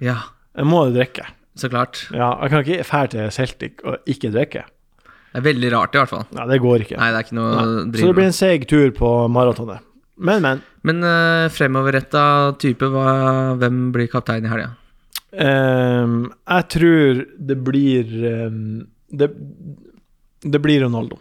[0.00, 0.16] Ja,
[0.56, 1.26] Jeg må jo drikke.
[1.56, 2.06] så klart.
[2.12, 4.64] Ja, jeg kan ikke dra til Celtic og ikke drikke.
[5.36, 6.24] Det er veldig rart, i hvert fall.
[6.32, 6.96] Nei, det går ikke.
[6.96, 7.64] Nei, det er ikke noe Nei.
[8.00, 9.80] Så det blir en seig tur på maratonet.
[10.16, 10.64] Men, men.
[10.86, 14.72] Men uh, fremoverretta type, hva, hvem blir kaptein i helga?
[15.36, 18.12] Um, jeg tror det blir
[18.48, 19.28] um, det,
[20.40, 21.18] det blir Ronaldo.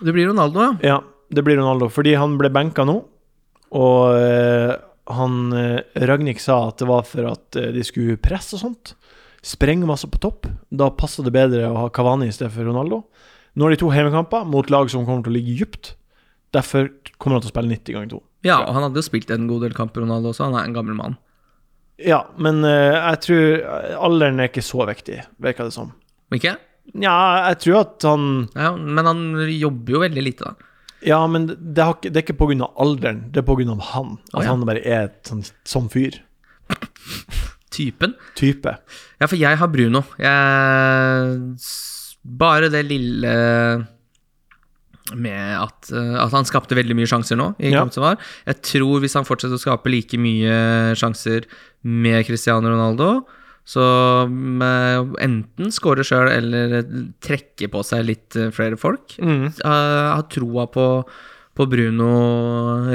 [0.00, 0.72] Det blir Ronaldo, ja.
[0.84, 0.98] Ja,
[1.32, 1.88] det blir Ronaldo.
[1.92, 2.98] Fordi han ble benka nå,
[3.76, 4.74] og uh,
[5.16, 8.96] han uh, Ragnhild sa at det var for at uh, de skulle presse og sånt.
[9.46, 10.50] Sprenge masse på topp.
[10.68, 13.04] Da passer det bedre å ha Kavani i stedet for Ronaldo.
[13.56, 15.94] Nå har de to hjemmekamper mot lag som kommer til å ligge dypt.
[16.56, 18.20] Derfor kommer han til å spille 90 ganger 2.
[18.46, 20.46] Ja, og han hadde jo spilt en god del kamper, Ronaldo også.
[20.48, 21.18] Han er en gammel mann.
[22.02, 23.66] Ja, men uh, jeg tror
[24.08, 25.94] alderen er ikke så viktig, virker det som.
[26.34, 26.56] Ikke?
[26.94, 27.16] Ja,
[27.50, 30.72] jeg tror at han Ja, men han jobber jo veldig lite, da.
[31.06, 32.70] Ja, men det, har det er ikke pga.
[32.82, 33.76] alderen, det er pga.
[33.92, 34.16] han.
[34.32, 34.50] At oh, ja.
[34.50, 36.18] han bare er sånn, sånn fyr.
[37.76, 38.16] Typen.
[38.38, 38.72] Type.
[39.20, 40.06] Ja, for jeg har Bruno.
[40.18, 41.60] Jeg
[42.26, 43.32] Bare det lille
[45.14, 47.52] med at, eh, at han skapte veldig mye sjanser nå.
[47.60, 47.84] i Ja.
[47.90, 48.16] som var.
[48.46, 51.44] Jeg tror hvis han fortsetter å skape like mye sjanser
[51.84, 53.24] med Cristiano Ronaldo,
[53.66, 53.82] så
[55.18, 56.82] enten skåre sjøl eller
[57.24, 59.16] trekke på seg litt eh, flere folk.
[59.22, 59.48] Mm.
[59.56, 60.86] Jeg har troa på,
[61.56, 62.10] på Bruno,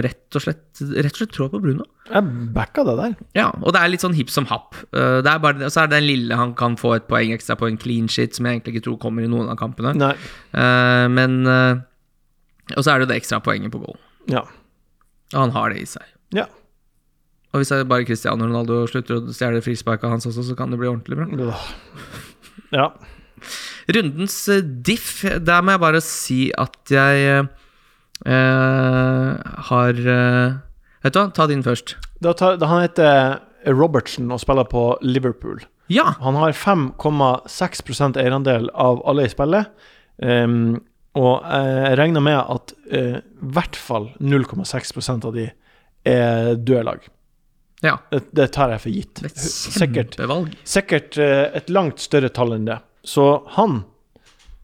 [0.03, 0.63] rett og slett.
[0.81, 1.85] Rett og slett troa på Bruno.
[2.11, 2.23] Jeg
[2.55, 3.13] backa det der.
[3.37, 4.75] Ja, og det er litt sånn hipp som happ.
[4.95, 7.57] Eh, Det er bare, så er det den lille han kan få et poeng ekstra
[7.59, 9.93] på en clean shit, som jeg egentlig ikke tror kommer i noen av kampene.
[9.99, 10.15] Nei.
[10.55, 11.81] Eh, men eh,
[12.77, 13.97] Og så er det det ekstra poenget på goal.
[14.31, 14.45] Ja.
[15.33, 16.05] Og han har det i seg.
[16.35, 16.47] Ja.
[17.51, 20.79] Og hvis jeg bare Cristiano Ronaldo slutter å stjele frisparka hans også, så kan det
[20.79, 21.57] bli ordentlig bra.
[22.71, 22.85] Ja.
[23.91, 27.41] Rundens eh, diff, der må jeg bare si at jeg
[28.23, 29.39] eh,
[29.71, 30.59] har eh,
[31.01, 31.95] Vet du hva, ta din først.
[32.21, 35.59] Da tar, da han heter Robertson og spiller på Liverpool.
[35.91, 36.13] Ja!
[36.21, 39.71] Han har 5,6% eierandel av alle i spillet.
[40.21, 40.77] Ehm,
[41.19, 45.49] og jeg regner med at eh, i hvert fall 0,6% av de
[46.07, 47.07] er døde lag.
[47.83, 47.97] ja.
[48.11, 49.23] Det, det tar jeg for gitt.
[49.25, 50.15] Er Sikkert,
[50.63, 52.79] sikkert eh, et langt større tall enn det.
[53.03, 53.83] Så han,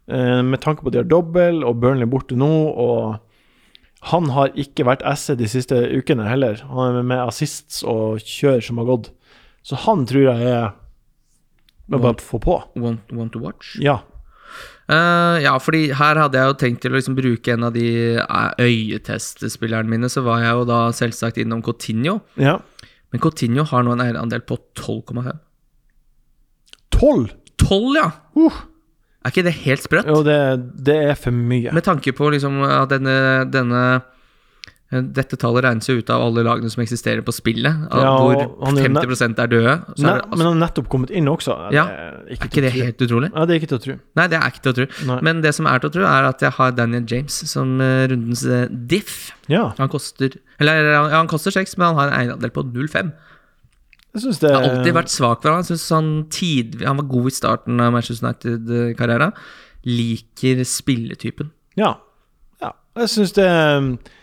[0.08, 3.20] eh, med tanke på at de har dobbel, og Burnley borte nå, og
[4.14, 6.62] han har ikke vært esse de siste ukene heller.
[6.70, 9.12] Han er med assists og kjør som har gått.
[9.68, 10.70] Så han tror jeg er
[11.92, 12.62] bare få på.
[12.80, 13.76] Want, want to watch?
[13.84, 14.00] Ja.
[14.88, 17.90] Eh, ja, fordi her hadde jeg jo tenkt til å liksom bruke en av de
[18.22, 22.22] eh, øyetestspillerne mine, så var jeg jo da selvsagt innom Coutinho.
[22.40, 22.60] ja.
[23.08, 25.38] Men Coutinho har nå en eierandel på 12,5.
[26.92, 27.30] 12!
[27.64, 28.10] 12, ja!
[28.36, 28.58] Uh.
[29.24, 30.10] Er ikke det helt sprøtt?
[30.12, 30.36] Jo, det,
[30.88, 31.72] det er for mye.
[31.76, 33.16] Med tanke på liksom at denne,
[33.52, 33.84] denne
[34.88, 38.78] dette tallet regnes jo ut av alle lagene som eksisterer på spillet, Ja, hvor han
[38.80, 39.74] er 50 er døde.
[39.98, 41.58] Så Ne er, det, men altså, han har nettopp kommet inn også.
[41.76, 41.84] Ja.
[41.90, 43.30] Det er er ikke ikke det helt utrolig?
[43.34, 43.96] Ja, det er ikke til å tro.
[44.20, 44.88] Nei, det er ikke til å tro.
[45.10, 45.20] Nei.
[45.28, 48.08] Men det som er til å tro, er at jeg har Daniel James som eh,
[48.12, 49.16] rundens eh, diff.
[49.52, 53.14] Ja, Han koster Eller ja, han koster 6, men han har en eiendel på 0,5.
[54.18, 55.64] jeg det har alltid vært svak for han.
[55.64, 59.36] Jeg synes han, tid, han var god i starten av Manchester United-karrieren.
[59.88, 61.52] Liker spilletypen.
[61.80, 61.96] Ja.
[62.64, 62.72] ja.
[63.04, 64.16] Jeg syns det Eh,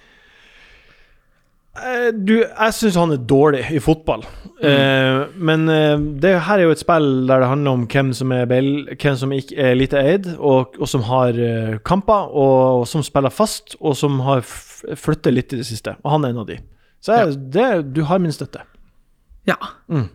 [1.74, 4.22] Du, jeg syns han er dårlig i fotball.
[4.62, 8.30] Eh, men eh, det her er jo et spill der det handler om hvem som
[8.36, 12.84] er, bel, hvem som ikke er lite eid, og, og som har eh, kamper, og,
[12.86, 15.96] som spiller fast, og som har flyttet litt i det siste.
[16.06, 16.60] Og han er en av de.
[17.04, 17.66] Så jeg, det,
[17.96, 18.62] du har min støtte.
[19.50, 19.58] Ja.
[19.90, 20.06] Mm.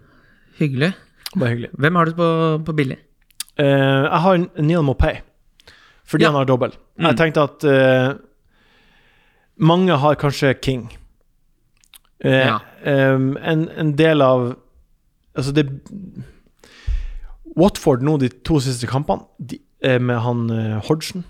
[0.61, 0.93] Hyggelig.
[1.35, 1.73] Bare hyggelig.
[1.77, 2.29] Hvem har du på,
[2.71, 2.97] på billig?
[3.59, 3.67] Eh,
[4.07, 5.19] jeg har Neil Mopay,
[6.07, 6.31] fordi Ja.
[6.31, 6.71] han har dobbel.
[6.97, 7.09] Mm.
[7.11, 8.07] Jeg tenkte at eh,
[9.59, 10.87] mange har kanskje King.
[12.23, 12.57] Eh, Ja.
[12.83, 14.55] en, en del av
[15.37, 15.69] Altså, det
[17.57, 19.59] Watford nå, de to siste kampene, de,
[20.03, 21.23] med han uh, Hodgson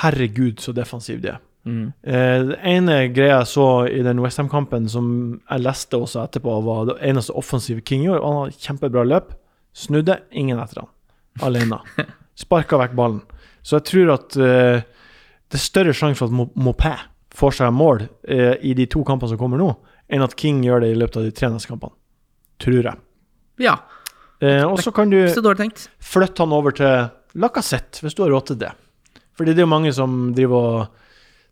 [0.00, 1.38] Herregud, så defensiv de er.
[1.66, 1.88] Mm.
[2.06, 5.08] Eh, det ene greia jeg så i den Westham-kampen, som
[5.50, 8.22] jeg leste også etterpå, var det eneste offensive King gjorde.
[8.22, 9.32] Han hadde kjempebra løp.
[9.76, 10.90] Snudde, ingen etter han.
[11.42, 11.80] Alene.
[12.40, 13.20] Sparka vekk ballen.
[13.66, 14.86] Så jeg tror at eh,
[15.50, 16.94] det er større sjanse for at Mo- Mopé
[17.36, 19.72] får seg mål eh, i de to kampene som kommer nå,
[20.10, 21.96] enn at King gjør det i løpet av de tre neste kampene.
[22.60, 23.00] Tror jeg.
[23.62, 23.78] Ja,
[24.40, 25.18] Eh, og så kan du
[26.00, 28.70] flytte han over til Lacassette, hvis du har råd til det.
[29.36, 30.96] Fordi det er jo mange som driver og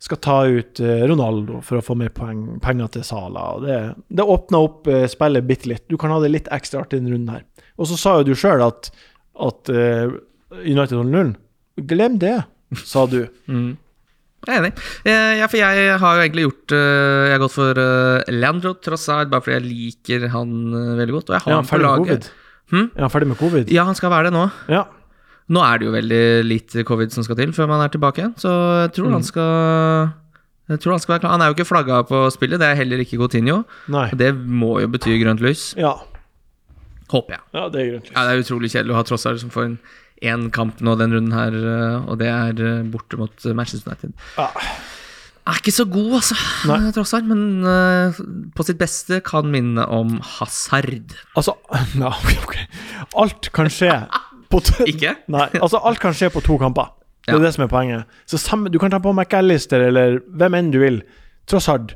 [0.02, 3.44] skal ta ut eh, Ronaldo for å få mer poeng, penger til Sala.
[3.64, 3.78] Det,
[4.09, 5.84] det åpner opp eh, spillet bitte litt.
[5.90, 7.44] Du kan ha det litt ekstra artig denne runden her.
[7.76, 8.88] Og så sa jo du sjøl at,
[9.48, 10.06] at eh,
[10.62, 11.34] United holder nullen.
[11.90, 12.38] Glem det,
[12.86, 13.20] sa du.
[13.48, 13.76] Mm.
[14.47, 14.72] Jeg er enig.
[15.05, 18.72] Eh, ja, for jeg har jo egentlig gjort eh, Jeg har gått for Leandro Landro
[18.84, 21.32] Trossard, bare fordi jeg liker han eh, veldig godt.
[21.32, 22.30] Og jeg har ja, han på laget.
[22.70, 22.86] Hm?
[22.95, 23.72] Er han ferdig med covid?
[23.74, 24.47] Ja, han skal være det nå.
[24.70, 24.84] Ja.
[25.49, 28.34] Nå er det jo veldig lite covid som skal til før man er tilbake igjen,
[28.36, 28.51] så
[28.84, 29.14] jeg tror Mm.
[29.16, 30.11] han skal
[30.68, 32.74] Jeg tror Han skal være klar Han er jo ikke flagga på spillet, det er
[32.76, 33.62] heller ikke Coutinho.
[33.89, 34.11] Nei.
[34.12, 35.74] Det må jo bety grønt lys.
[35.80, 35.95] Ja.
[37.09, 37.41] Håper jeg.
[37.57, 38.12] ja, det er grønt lys.
[38.14, 39.78] Ja, Det er utrolig kjedelig å ha Trossard som får en
[40.22, 43.92] én kamp nå den runden her, eh, og det er eh, borte mot eh, Manchester
[43.92, 44.12] United.
[44.38, 44.48] Ja.
[45.48, 46.36] Er ikke så god, altså,
[46.68, 46.90] Nei.
[46.96, 48.18] Trossard, men uh,
[48.52, 51.14] på sitt beste kan minne om Hazard.
[51.38, 51.54] Altså
[52.02, 52.56] ja, ok, ok.
[53.22, 53.94] Alt kan skje
[54.52, 55.14] på to Ikke?
[55.32, 56.90] Nei, altså alt kan skje på to kamper.
[57.24, 57.44] Det er Ja.
[57.46, 58.04] det som er poenget.
[58.28, 61.00] Så sammen, Du kan ta på McAllister eller hvem enn du vil.
[61.48, 61.94] Trossard.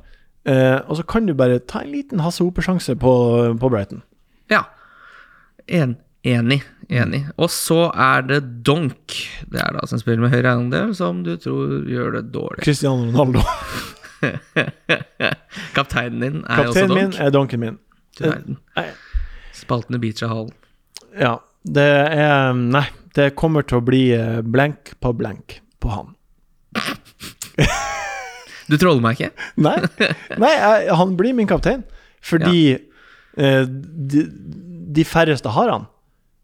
[0.49, 3.13] Eh, og så kan du bare ta en liten Hasse Hope-sjanse på,
[3.61, 4.03] på Brighton.
[4.51, 4.65] Ja.
[5.69, 6.63] En, enig.
[6.89, 7.23] Enig.
[7.37, 9.17] Og så er det Donk.
[9.49, 12.65] Det er da som spiller med høy eiendel som du tror gjør det dårlig.
[12.65, 13.45] Cristiano Ronaldo.
[15.77, 17.79] Kapteinen din er Kapteinen også Kapteinen min er donken min.
[18.21, 18.59] Verden.
[18.77, 18.89] Nei.
[19.57, 20.53] Spaltene biter seg halen.
[21.19, 26.15] Ja, det er Nei, det kommer til å bli eh, blank på blank på han.
[28.71, 29.33] Du troller meg ikke?
[29.67, 29.75] Nei,
[30.41, 31.83] nei jeg, han blir min kaptein
[32.23, 34.21] fordi eh, de,
[34.95, 35.89] de færreste har han.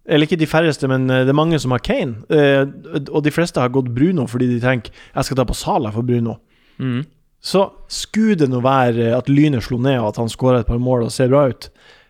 [0.09, 2.22] Eller ikke de færreste, men eh, det er mange som har Kane.
[2.32, 2.64] Eh,
[3.12, 6.02] og de fleste har gått Bruno fordi de tenker jeg skal ta på Sala for
[6.09, 6.38] Bruno.
[6.80, 7.02] Mm.
[7.44, 10.80] Så skulle det nå være at Lynet slo ned, og at han skårer et par
[10.82, 11.68] mål og ser bra ut,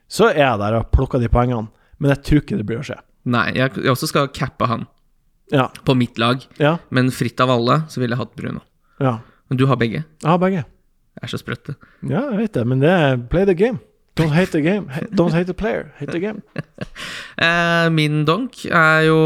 [0.08, 1.68] så er jeg der og plukker de poengene.
[1.98, 2.96] Men jeg tror ikke det blir å skje.
[3.28, 4.86] Nei, jeg, jeg også skal cappe han
[5.52, 5.66] Ja.
[5.84, 6.76] på mitt lag, Ja.
[6.90, 8.60] men fritt av alle så ville jeg hatt Bruno.
[9.00, 9.18] ja.
[9.50, 10.04] Men du har begge?
[10.22, 10.62] Jeg har begge.
[11.16, 11.74] Jeg er så sprøtte.
[12.04, 13.78] Ja, jeg vet det, men det er play the game.
[14.18, 14.90] Don't hate the game.
[15.14, 15.92] Don't hate the player.
[16.00, 16.42] Hate the game.
[17.38, 19.18] Eh, min donk er jo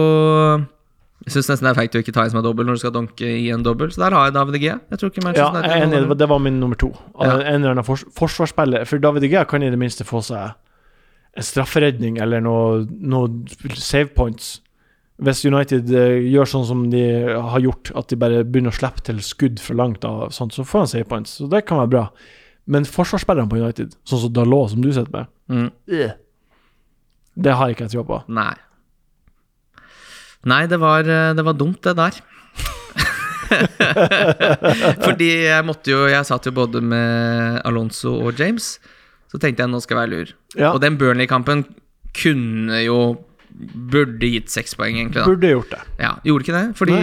[1.24, 2.80] Jeg syns nesten det er feigt å ikke ta en som er dobbel når du
[2.82, 4.66] skal donke i en dobbel, så der har jeg David G.
[4.74, 6.90] Jeg tror ikke Ja, jeg enig, det var min nummer to.
[7.16, 7.38] Ja.
[7.38, 8.84] En eller annen fors forsvarsspiller.
[8.90, 10.53] For David G kan i det minste få seg
[11.32, 14.59] en strafferedning eller noe, noe save points.
[15.22, 19.05] Hvis United eh, gjør sånn som de har gjort, at de bare begynner å slippe
[19.07, 21.38] til skudd for langt, av, sånt, så får han save points.
[21.38, 22.07] Så det kan være bra.
[22.71, 25.71] Men forsvarsspillerne på United, sånn som Dalot, som du sitter med, mm.
[27.47, 28.21] det har ikke jeg tro på.
[28.31, 28.55] Nei.
[30.49, 32.21] Nei, det var, eh, det var dumt, det der.
[35.07, 38.79] Fordi jeg måtte jo Jeg satt jo både med Alonso og James.
[39.29, 40.33] Så tenkte jeg nå skal jeg være lur.
[40.57, 41.67] Ja, Og den Burnley-kampen
[42.17, 42.99] kunne jo
[43.53, 45.21] Burde gitt seks poeng, egentlig.
[45.21, 45.81] da burde gjort det.
[46.01, 46.77] Ja, Gjorde ikke det.
[46.79, 46.95] Fordi,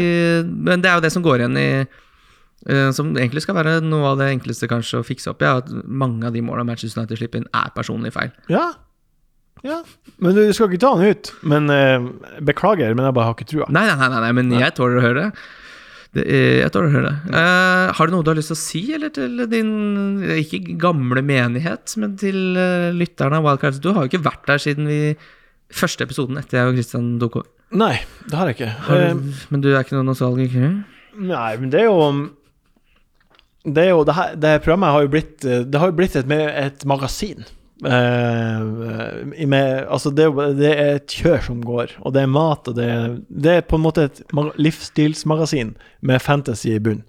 [0.50, 1.70] men det er jo det som går igjen i
[2.94, 5.70] Som egentlig skal være noe av det enkleste kanskje å fikse opp i, er at
[5.88, 8.34] mange av de måla Manchester United slipper inn, er personlig feil.
[8.52, 8.66] Ja.
[9.64, 9.78] ja.
[10.20, 11.32] Men du skal ikke ta han ut.
[11.48, 12.10] Men uh,
[12.44, 13.70] Beklager, men jeg bare har ikke trua.
[13.72, 15.44] Nei, nei, nei, nei, nei men jeg tåler å høre det.
[16.20, 17.32] det er, jeg tåler å høre det.
[17.32, 19.72] Uh, har du noe du har lyst til å si, eller til din
[20.42, 23.80] ikke gamle menighet, men til uh, lytterne av Wildcards?
[23.80, 25.00] Du har jo ikke vært der siden vi
[25.80, 27.50] første episoden etter jeg og Christian tok over.
[27.78, 27.94] Nei,
[28.28, 28.70] det har jeg ikke.
[28.90, 30.72] Har Eh, du- Men du er ikke noen nostalgiker?
[31.20, 32.00] Nei, men det er jo
[33.76, 36.16] Det er jo Det her, det programmet har jo blitt eh, Det har jo blitt
[36.20, 37.46] et, et magasin.
[37.86, 38.60] Eh,
[39.48, 40.28] med, altså det,
[40.60, 42.90] det er et kjør som går, og det er mat, og det
[43.30, 44.20] det er på en måte et
[44.60, 47.06] livsstilsmagasin med fantasy i bunn.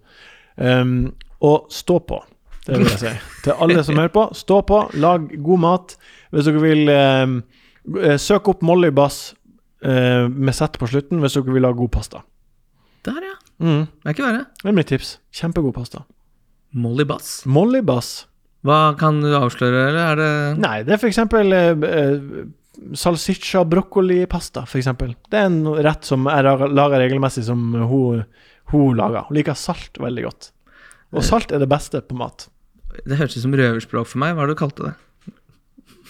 [0.56, 2.20] Um, og stå på,
[2.66, 3.12] det vil jeg si.
[3.44, 5.96] Til alle som hører på, stå på, lag god mat.
[6.30, 7.36] Hvis dere vil um,
[7.98, 9.32] eh, Søk opp Molly Bass
[9.86, 12.22] uh, med sett på slutten hvis dere vil ha god pasta.
[13.08, 13.36] Der, ja.
[13.58, 13.86] Mm.
[13.88, 14.44] Det er ikke verre.
[14.60, 15.16] Det er mitt tips.
[15.34, 16.04] Kjempegod pasta.
[16.72, 17.40] Molly Bass.
[17.46, 18.26] Molly Bass.
[18.66, 22.42] Hva kan du avsløre, eller er det Nei, det er for eksempel eh, eh,
[22.96, 25.14] salsiccia broccoli-pasta, for eksempel.
[25.32, 28.24] Det er en rett som jeg lager- regelmessig, som hun,
[28.74, 29.26] hun lager.
[29.28, 30.50] Hun liker salt veldig godt.
[31.16, 32.48] Og salt er det beste på mat.
[33.06, 34.36] Det høres ut som røverspråk for meg.
[34.36, 34.94] Hva har du kalte det?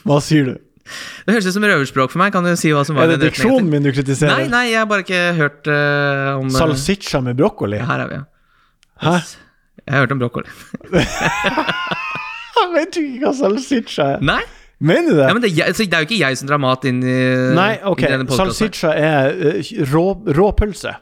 [0.04, 0.54] Hva sier du?
[1.26, 2.32] Det høres ut som røverspråk for meg.
[2.34, 4.42] Kan du si hva som var Er det diksjonen min du kritiserer?
[4.42, 7.78] Nei, nei, jeg har bare ikke hørt uh, om eh, Salsiccia med brokkoli?
[7.78, 8.26] Her er vi, ja.
[9.06, 9.14] Hæ?
[9.84, 10.48] Jeg har hørt om brokkoli.
[12.60, 14.24] Jeg vet ikke hva salsiccia er.
[14.24, 14.42] Nei,
[14.80, 15.26] Mener du det?
[15.28, 17.16] ja, men det, er det er jo ikke jeg som drar mat inn i
[17.56, 18.04] Nei, ok.
[18.32, 20.04] Salsiccia er uh, rå,
[20.38, 20.94] råpølse.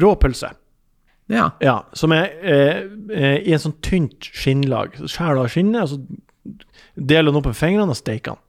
[0.00, 0.48] Råpølse.
[1.32, 1.50] Ja.
[1.60, 2.78] Ja, som er uh,
[3.36, 4.96] i en sånn tynt skinnlag.
[5.02, 6.56] Så du av skinnet, og så
[6.96, 8.42] deler den opp med fingrene og steker den.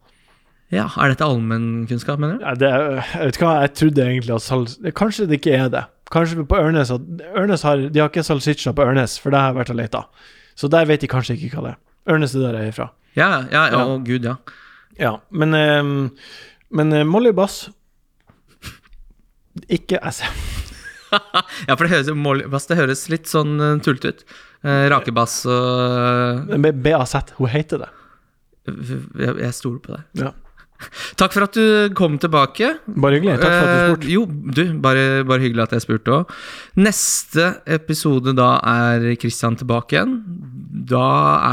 [0.79, 0.87] ja.
[0.95, 2.47] Er dette allmennkunnskap, mener du?
[2.47, 2.71] Ja, det,
[3.11, 4.67] jeg vet hva, jeg trodde egentlig at sal...
[4.95, 5.83] Kanskje det ikke er det.
[6.11, 9.59] Kanskje på Ørnes Ørnes har, De har ikke salsiccia på Ørnes, for det har jeg
[9.61, 10.03] vært og leita.
[10.59, 11.79] Så der vet de kanskje ikke hva det er.
[12.13, 12.89] Ørnes er der jeg er fra.
[13.17, 14.37] Ja, ja, ja, å gud, ja.
[14.99, 15.83] Ja, men eh,
[16.73, 17.67] Men eh, Molly Bass
[19.69, 20.41] Ikke SM.
[21.67, 24.23] Ja, for det høres, Molly Bass, det høres litt sånn uh, tullete ut.
[24.65, 26.71] Rake rakebass og uh...
[26.73, 27.13] BAZ.
[27.37, 27.89] Hun heter det.
[28.65, 30.07] jeg, jeg stoler på deg.
[30.23, 30.31] Ja.
[31.15, 32.73] Takk for at du kom tilbake.
[32.87, 33.37] Bare hyggelig.
[33.39, 34.09] Takk for at du Eh, spurte.
[34.11, 34.25] jo,
[34.57, 36.33] du, bare, bare hyggelig at jeg spurte òg.
[36.75, 40.17] Neste episode da er Christian tilbake igjen.
[40.89, 41.03] Da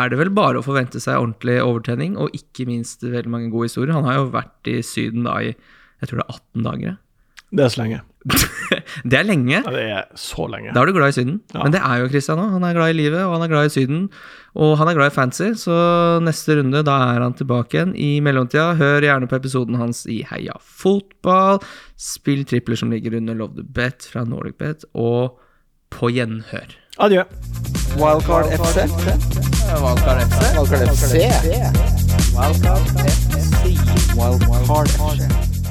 [0.03, 3.68] er det vel bare å forvente seg ordentlig overtenning, og ikke minst veldig mange gode
[3.71, 3.95] historier.
[3.95, 5.53] Han har jo vært i Syden da i
[6.01, 6.97] jeg tror det er 18 dager.
[7.53, 8.01] Det er så lenge.
[9.11, 9.59] Det er lenge.
[9.64, 10.73] Ja, det er så lenge.
[10.77, 11.41] Da er du glad i Syden.
[11.55, 11.62] Ja.
[11.64, 12.51] Men det er jo Christian òg.
[12.55, 14.03] Han er glad i livet, og han er glad i Syden.
[14.59, 15.74] Og han er glad i fancy, så
[16.24, 17.92] neste runde, da er han tilbake igjen.
[17.94, 21.62] I mellomtida, hør gjerne på episoden hans i Heia fotball.
[22.01, 25.38] Spill tripler som ligger under Love the Bet fra Nordic Bet, og
[25.90, 26.74] på gjenhør.
[26.98, 27.24] Adjø.
[28.01, 28.86] Wildcard FC.
[29.70, 30.40] Wildcard FC.
[30.59, 31.14] Wildcard FC.
[32.34, 33.14] Wildcard FC.
[34.18, 35.60] Wildcard FC.